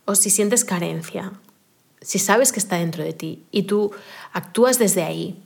o 0.06 0.16
si 0.16 0.30
sientes 0.30 0.64
carencia, 0.64 1.34
si 2.00 2.18
sabes 2.18 2.54
que 2.54 2.60
está 2.60 2.78
dentro 2.78 3.04
de 3.04 3.12
ti 3.12 3.44
y 3.52 3.64
tú 3.64 3.92
actúas 4.32 4.80
desde 4.80 5.04
ahí, 5.04 5.44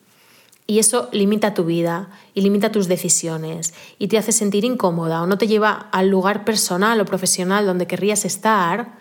y 0.67 0.77
eso 0.79 1.09
limita 1.11 1.55
tu 1.55 1.65
vida 1.65 2.09
y 2.35 2.41
limita 2.41 2.71
tus 2.71 2.87
decisiones 2.87 3.73
y 3.97 4.07
te 4.07 4.19
hace 4.19 4.31
sentir 4.31 4.63
incómoda 4.63 5.21
o 5.23 5.27
no 5.27 5.37
te 5.37 5.47
lleva 5.47 5.89
al 5.91 6.09
lugar 6.09 6.45
personal 6.45 7.01
o 7.01 7.05
profesional 7.05 7.65
donde 7.65 7.87
querrías 7.87 8.23
estar, 8.23 8.93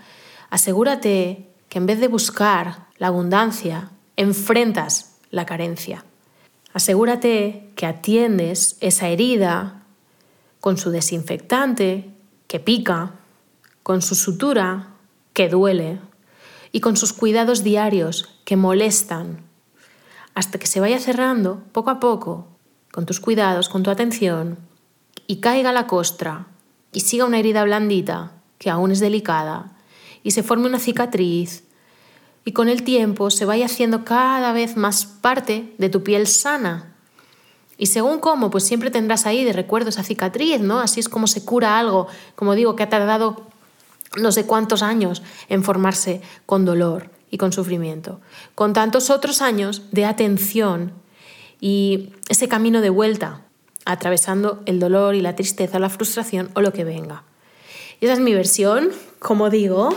asegúrate 0.50 1.50
que 1.68 1.78
en 1.78 1.86
vez 1.86 2.00
de 2.00 2.08
buscar 2.08 2.86
la 2.96 3.08
abundancia, 3.08 3.90
enfrentas 4.16 5.11
la 5.32 5.44
carencia. 5.46 6.04
Asegúrate 6.72 7.70
que 7.74 7.86
atiendes 7.86 8.76
esa 8.80 9.08
herida 9.08 9.82
con 10.60 10.78
su 10.78 10.90
desinfectante, 10.90 12.10
que 12.46 12.60
pica, 12.60 13.14
con 13.82 14.00
su 14.00 14.14
sutura, 14.14 14.94
que 15.32 15.48
duele, 15.48 15.98
y 16.70 16.80
con 16.80 16.96
sus 16.96 17.12
cuidados 17.12 17.64
diarios, 17.64 18.38
que 18.44 18.56
molestan, 18.56 19.42
hasta 20.34 20.58
que 20.58 20.66
se 20.66 20.80
vaya 20.80 21.00
cerrando 21.00 21.62
poco 21.72 21.90
a 21.90 21.98
poco, 21.98 22.46
con 22.92 23.06
tus 23.06 23.20
cuidados, 23.20 23.68
con 23.68 23.82
tu 23.82 23.90
atención, 23.90 24.58
y 25.26 25.36
caiga 25.40 25.72
la 25.72 25.86
costra, 25.86 26.46
y 26.92 27.00
siga 27.00 27.24
una 27.24 27.38
herida 27.38 27.64
blandita, 27.64 28.32
que 28.58 28.70
aún 28.70 28.92
es 28.92 29.00
delicada, 29.00 29.72
y 30.22 30.30
se 30.30 30.42
forme 30.42 30.66
una 30.66 30.78
cicatriz, 30.78 31.64
y 32.44 32.52
con 32.52 32.68
el 32.68 32.82
tiempo 32.82 33.30
se 33.30 33.44
vaya 33.44 33.66
haciendo 33.66 34.04
cada 34.04 34.52
vez 34.52 34.76
más 34.76 35.06
parte 35.06 35.72
de 35.78 35.88
tu 35.88 36.02
piel 36.02 36.26
sana. 36.26 36.94
Y 37.78 37.86
según 37.86 38.20
cómo, 38.20 38.50
pues 38.50 38.64
siempre 38.64 38.90
tendrás 38.90 39.26
ahí 39.26 39.44
de 39.44 39.52
recuerdo 39.52 39.88
esa 39.88 40.02
cicatriz, 40.02 40.60
¿no? 40.60 40.80
Así 40.80 41.00
es 41.00 41.08
como 41.08 41.26
se 41.26 41.44
cura 41.44 41.78
algo, 41.78 42.06
como 42.34 42.54
digo, 42.54 42.76
que 42.76 42.82
ha 42.82 42.88
tardado 42.88 43.46
no 44.16 44.32
sé 44.32 44.46
cuántos 44.46 44.82
años 44.82 45.22
en 45.48 45.64
formarse 45.64 46.20
con 46.46 46.64
dolor 46.64 47.10
y 47.30 47.38
con 47.38 47.52
sufrimiento, 47.52 48.20
con 48.54 48.72
tantos 48.72 49.08
otros 49.10 49.40
años 49.40 49.84
de 49.90 50.04
atención 50.04 50.92
y 51.60 52.10
ese 52.28 52.48
camino 52.48 52.80
de 52.80 52.90
vuelta, 52.90 53.42
atravesando 53.84 54.62
el 54.66 54.78
dolor 54.78 55.14
y 55.14 55.22
la 55.22 55.34
tristeza, 55.34 55.78
la 55.78 55.88
frustración 55.88 56.50
o 56.54 56.60
lo 56.60 56.72
que 56.72 56.84
venga. 56.84 57.24
Y 58.00 58.04
esa 58.04 58.14
es 58.14 58.20
mi 58.20 58.34
versión, 58.34 58.90
como 59.18 59.48
digo, 59.48 59.90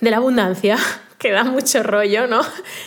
de 0.00 0.10
la 0.10 0.18
abundancia 0.18 0.76
que 1.22 1.30
da 1.30 1.44
mucho 1.44 1.84
rollo, 1.84 2.26
¿no? 2.26 2.40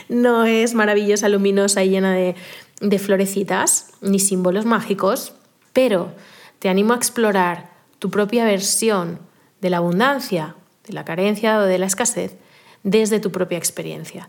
No 0.10 0.45
es 0.45 0.74
maravillosa, 0.74 1.30
luminosa 1.30 1.84
y 1.86 1.89
llena 1.89 2.13
de, 2.13 2.36
de 2.82 3.00
florecitas 3.00 3.93
ni 4.02 4.19
símbolos 4.19 4.65
mágicos, 4.65 5.34
pero 5.71 6.13
te 6.60 6.67
animo 6.67 6.93
a 6.93 6.98
explorar 6.98 7.71
tu 7.98 8.12
propia 8.12 8.43
versión 8.43 9.19
de 9.62 9.69
la 9.69 9.78
abundancia, 9.78 10.56
de 10.86 10.93
la 10.93 11.06
carencia 11.06 11.60
o 11.60 11.63
de 11.63 11.78
la 11.80 11.86
escasez 11.86 12.36
desde 12.84 13.21
tu 13.21 13.32
propia 13.32 13.58
experiencia. 13.58 14.28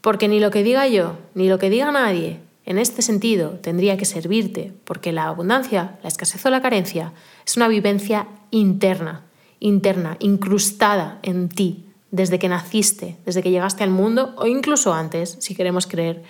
Porque 0.00 0.26
ni 0.26 0.40
lo 0.40 0.50
que 0.50 0.62
diga 0.62 0.88
yo, 0.88 1.18
ni 1.34 1.48
lo 1.48 1.58
que 1.58 1.68
diga 1.68 1.92
nadie 1.92 2.40
en 2.64 2.78
este 2.78 3.02
sentido 3.02 3.58
tendría 3.60 3.98
que 3.98 4.06
servirte, 4.06 4.72
porque 4.84 5.12
la 5.12 5.24
abundancia, 5.24 5.98
la 6.02 6.08
escasez 6.08 6.44
o 6.46 6.50
la 6.50 6.62
carencia 6.62 7.12
es 7.46 7.58
una 7.58 7.68
vivencia 7.68 8.26
interna, 8.50 9.26
interna, 9.60 10.16
incrustada 10.18 11.18
en 11.22 11.50
ti, 11.50 11.84
desde 12.14 12.38
que 12.38 12.48
naciste, 12.48 13.16
desde 13.26 13.42
que 13.42 13.50
llegaste 13.50 13.82
al 13.82 13.90
mundo 13.90 14.34
o 14.36 14.46
incluso 14.46 14.94
antes, 14.94 15.36
si 15.40 15.56
queremos 15.56 15.88
creer 15.88 16.22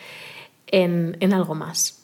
en, 0.67 1.35
algo 1.35 1.55
más. 1.55 2.03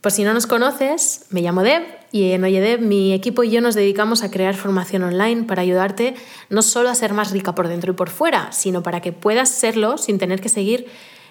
Por 0.00 0.10
si 0.10 0.24
no 0.24 0.32
nos 0.32 0.46
conoces, 0.46 1.26
me 1.28 1.42
llamo 1.42 1.62
Deb 1.62 1.82
y 2.12 2.32
en 2.32 2.42
OyeDeb 2.44 2.80
mi 2.80 3.12
equipo 3.12 3.44
y 3.44 3.50
yo 3.50 3.60
nos 3.60 3.74
dedicamos 3.74 4.22
a 4.22 4.30
crear 4.30 4.54
formación 4.54 5.02
online 5.02 5.44
para 5.44 5.60
ayudarte 5.60 6.14
no 6.48 6.62
solo 6.62 6.88
a 6.88 6.94
ser 6.94 7.12
más 7.12 7.30
rica 7.30 7.54
por 7.54 7.68
dentro 7.68 7.92
y 7.92 7.94
por 7.94 8.08
fuera, 8.08 8.52
sino 8.52 8.82
para 8.82 9.02
que 9.02 9.12
puedas 9.12 9.50
serlo 9.50 9.98
sin 9.98 10.18
tener 10.18 10.40
que 10.40 10.48
seguir 10.48 10.86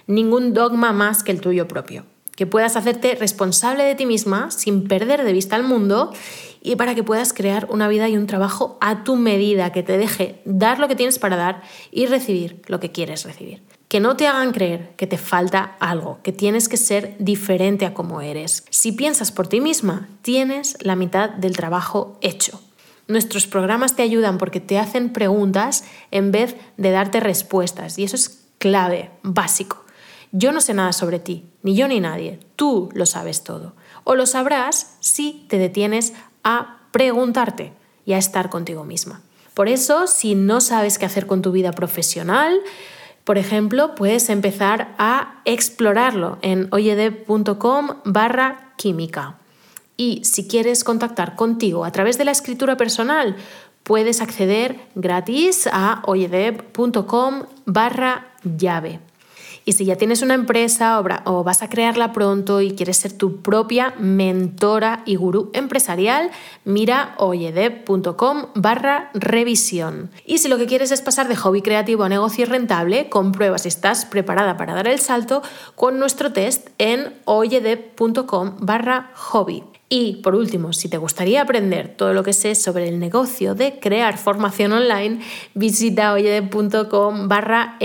ningún 0.06 0.54
dogma 0.54 0.94
más 0.94 1.24
que 1.24 1.32
el 1.32 1.42
tuyo 1.42 1.68
propio. 1.68 2.06
Que 2.36 2.48
puedas 2.48 2.76
hacerte 2.76 3.16
responsable 3.16 3.84
de 3.84 3.96
ti 3.96 4.06
misma 4.06 4.52
sin 4.52 4.88
perder 4.88 5.24
de 5.24 5.34
vista 5.34 5.56
el 5.56 5.64
mundo 5.64 6.12
y 6.62 6.76
para 6.76 6.96
que 6.96 7.04
puedas 7.04 7.34
crear 7.34 7.68
una 7.70 7.88
vida 7.88 8.08
y 8.10 8.18
un 8.18 8.26
trabajo 8.26 8.78
a 8.82 9.04
tu 9.04 9.16
medida, 9.16 9.72
que 9.72 9.84
te 9.84 9.98
deje 9.98 10.42
dar 10.46 10.80
lo 10.80 10.88
que 10.88 10.96
tienes 10.96 11.20
para 11.20 11.36
dar 11.36 11.62
y 11.92 12.06
recibir 12.06 12.62
lo 12.68 12.80
que 12.80 12.92
quieres 12.92 13.26
recibir. 13.26 13.62
Que 13.90 14.00
no 14.00 14.16
te 14.16 14.28
hagan 14.28 14.54
creer 14.54 14.94
que 14.96 15.06
te 15.06 15.18
falta 15.18 15.76
algo, 15.80 16.20
que 16.24 16.32
tienes 16.32 16.70
que 16.70 16.78
ser 16.78 17.16
diferente 17.20 17.86
a 17.86 17.94
como 17.94 18.22
eres. 18.22 18.64
Si 18.70 18.94
piensas 18.94 19.32
por 19.32 19.48
ti 19.48 19.62
misma, 19.62 20.08
tienes 20.22 20.78
la 20.82 20.96
mitad 20.96 21.30
del 21.30 21.56
trabajo 21.56 22.18
hecho. 22.22 22.60
Nuestros 23.08 23.46
programas 23.46 23.96
te 23.96 24.02
ayudan 24.02 24.38
porque 24.38 24.62
te 24.62 24.80
hacen 24.80 25.12
preguntas 25.12 25.84
en 26.10 26.32
vez 26.32 26.56
de 26.78 26.92
darte 26.92 27.20
respuestas 27.20 28.00
y 28.00 28.06
eso 28.06 28.16
es 28.16 28.46
clave, 28.58 29.12
básico. 29.22 29.84
Yo 30.32 30.52
no 30.54 30.62
sé 30.62 30.74
nada 30.74 30.94
sobre 30.94 31.20
ti, 31.20 31.46
ni 31.64 31.76
yo 31.76 31.88
ni 31.88 32.00
nadie, 32.00 32.40
tú 32.56 32.90
lo 32.94 33.06
sabes 33.06 33.44
todo. 33.44 33.74
O 34.04 34.16
lo 34.16 34.26
sabrás 34.26 34.98
si 35.00 35.46
te 35.50 35.58
detienes 35.58 36.14
a 36.44 36.82
preguntarte 36.92 37.74
y 38.06 38.14
a 38.14 38.18
estar 38.18 38.50
contigo 38.50 38.84
misma. 38.84 39.22
Por 39.54 39.70
eso, 39.70 40.08
si 40.08 40.36
no 40.36 40.62
sabes 40.62 40.98
qué 40.98 41.06
hacer 41.06 41.26
con 41.26 41.42
tu 41.42 41.52
vida 41.52 41.72
profesional, 41.72 42.60
por 43.24 43.38
ejemplo, 43.38 43.96
puedes 43.96 44.30
empezar 44.30 44.94
a 44.98 45.42
explorarlo 45.46 46.38
en 46.42 46.68
oyedeb.com 46.72 48.02
barra 48.04 48.74
química. 48.78 49.38
Y 49.96 50.26
si 50.26 50.48
quieres 50.48 50.84
contactar 50.84 51.36
contigo 51.36 51.86
a 51.86 51.92
través 51.92 52.18
de 52.18 52.26
la 52.26 52.32
escritura 52.32 52.76
personal, 52.76 53.38
puedes 53.84 54.22
acceder 54.22 54.80
gratis 54.96 55.70
a 55.72 56.02
oyedeb.com 56.06 57.44
barra 57.66 58.34
llave. 58.44 59.00
Y 59.66 59.74
si 59.74 59.86
ya 59.86 59.96
tienes 59.96 60.22
una 60.22 60.34
empresa 60.34 61.02
o 61.26 61.44
vas 61.44 61.62
a 61.62 61.70
crearla 61.70 62.12
pronto 62.12 62.62
y 62.62 62.72
quieres 62.72 62.98
ser 62.98 63.14
tu 63.14 63.42
propia 63.42 63.94
mentora 63.98 65.04
y 65.06 65.16
gurú 65.16 65.52
empresarial, 65.54 66.32
mira 66.66 67.16
oyedeb.com 67.18 68.48
barra 68.56 69.10
revisión. 69.14 70.12
Y 70.26 70.40
si 70.40 70.48
lo 70.48 70.58
que 70.58 70.66
quieres 70.66 70.92
es 70.92 71.02
pasar 71.02 71.28
de 71.28 71.36
hobby 71.36 71.62
creativo 71.62 72.04
a 72.04 72.10
negocio 72.10 72.46
rentable, 72.46 73.10
comprueba 73.10 73.58
si 73.58 73.70
estás 73.70 74.06
preparada 74.06 74.58
para 74.58 74.74
dar 74.74 74.88
el 74.88 75.00
salto 75.00 75.42
con 75.76 76.00
nuestro 76.00 76.34
test 76.34 76.70
en 76.78 77.14
oyedeb.com 77.26 78.58
barra 78.60 79.12
hobby. 79.16 79.64
Y 79.90 80.22
por 80.24 80.34
último, 80.34 80.74
si 80.74 80.90
te 80.90 80.98
gustaría 80.98 81.44
aprender 81.44 81.94
todo 81.96 82.14
lo 82.14 82.24
que 82.24 82.34
sé 82.34 82.56
sobre 82.56 82.90
el 82.90 83.00
negocio 83.00 83.54
de 83.54 83.80
crear 83.80 84.18
formación 84.18 84.72
online, 84.72 85.20
visita 85.54 86.14
oyede.com 86.14 87.28
barra 87.28 87.78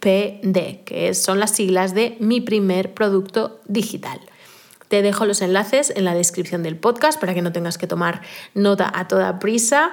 MPPD, 0.00 0.84
que 0.84 1.14
son 1.14 1.40
las 1.40 1.52
siglas 1.52 1.94
de 1.94 2.16
mi 2.20 2.40
primer 2.40 2.94
producto 2.94 3.60
digital. 3.66 4.20
Te 4.88 5.02
dejo 5.02 5.26
los 5.26 5.42
enlaces 5.42 5.92
en 5.94 6.04
la 6.04 6.14
descripción 6.14 6.62
del 6.62 6.76
podcast 6.76 7.20
para 7.20 7.34
que 7.34 7.42
no 7.42 7.52
tengas 7.52 7.76
que 7.76 7.86
tomar 7.86 8.22
nota 8.54 8.90
a 8.94 9.06
toda 9.06 9.38
prisa. 9.38 9.92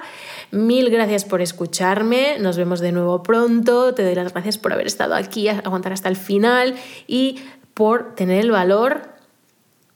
Mil 0.52 0.88
gracias 0.88 1.26
por 1.26 1.42
escucharme. 1.42 2.38
Nos 2.38 2.56
vemos 2.56 2.80
de 2.80 2.92
nuevo 2.92 3.22
pronto. 3.22 3.92
Te 3.92 4.04
doy 4.04 4.14
las 4.14 4.32
gracias 4.32 4.56
por 4.56 4.72
haber 4.72 4.86
estado 4.86 5.14
aquí, 5.14 5.48
aguantar 5.48 5.92
hasta 5.92 6.08
el 6.08 6.16
final 6.16 6.76
y 7.06 7.40
por 7.74 8.14
tener 8.14 8.40
el 8.40 8.50
valor 8.50 9.10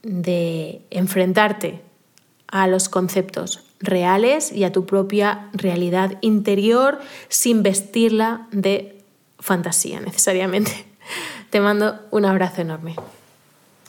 de 0.03 0.83
enfrentarte 0.91 1.81
a 2.49 2.67
los 2.67 2.91
conceptos 2.91 3.63
reales 3.81 4.53
y 4.53 4.65
a 4.65 4.73
tu 4.73 4.85
propia 4.85 5.49
realidad 5.55 6.19
interior 6.21 6.99
sin 7.29 7.63
vestirla 7.63 8.49
de 8.53 9.00
fantasía 9.41 10.01
necesariamente. 10.01 10.87
Te 11.51 11.61
mando 11.61 12.01
un 12.11 12.25
abrazo 12.25 12.63
enorme. 12.63 12.97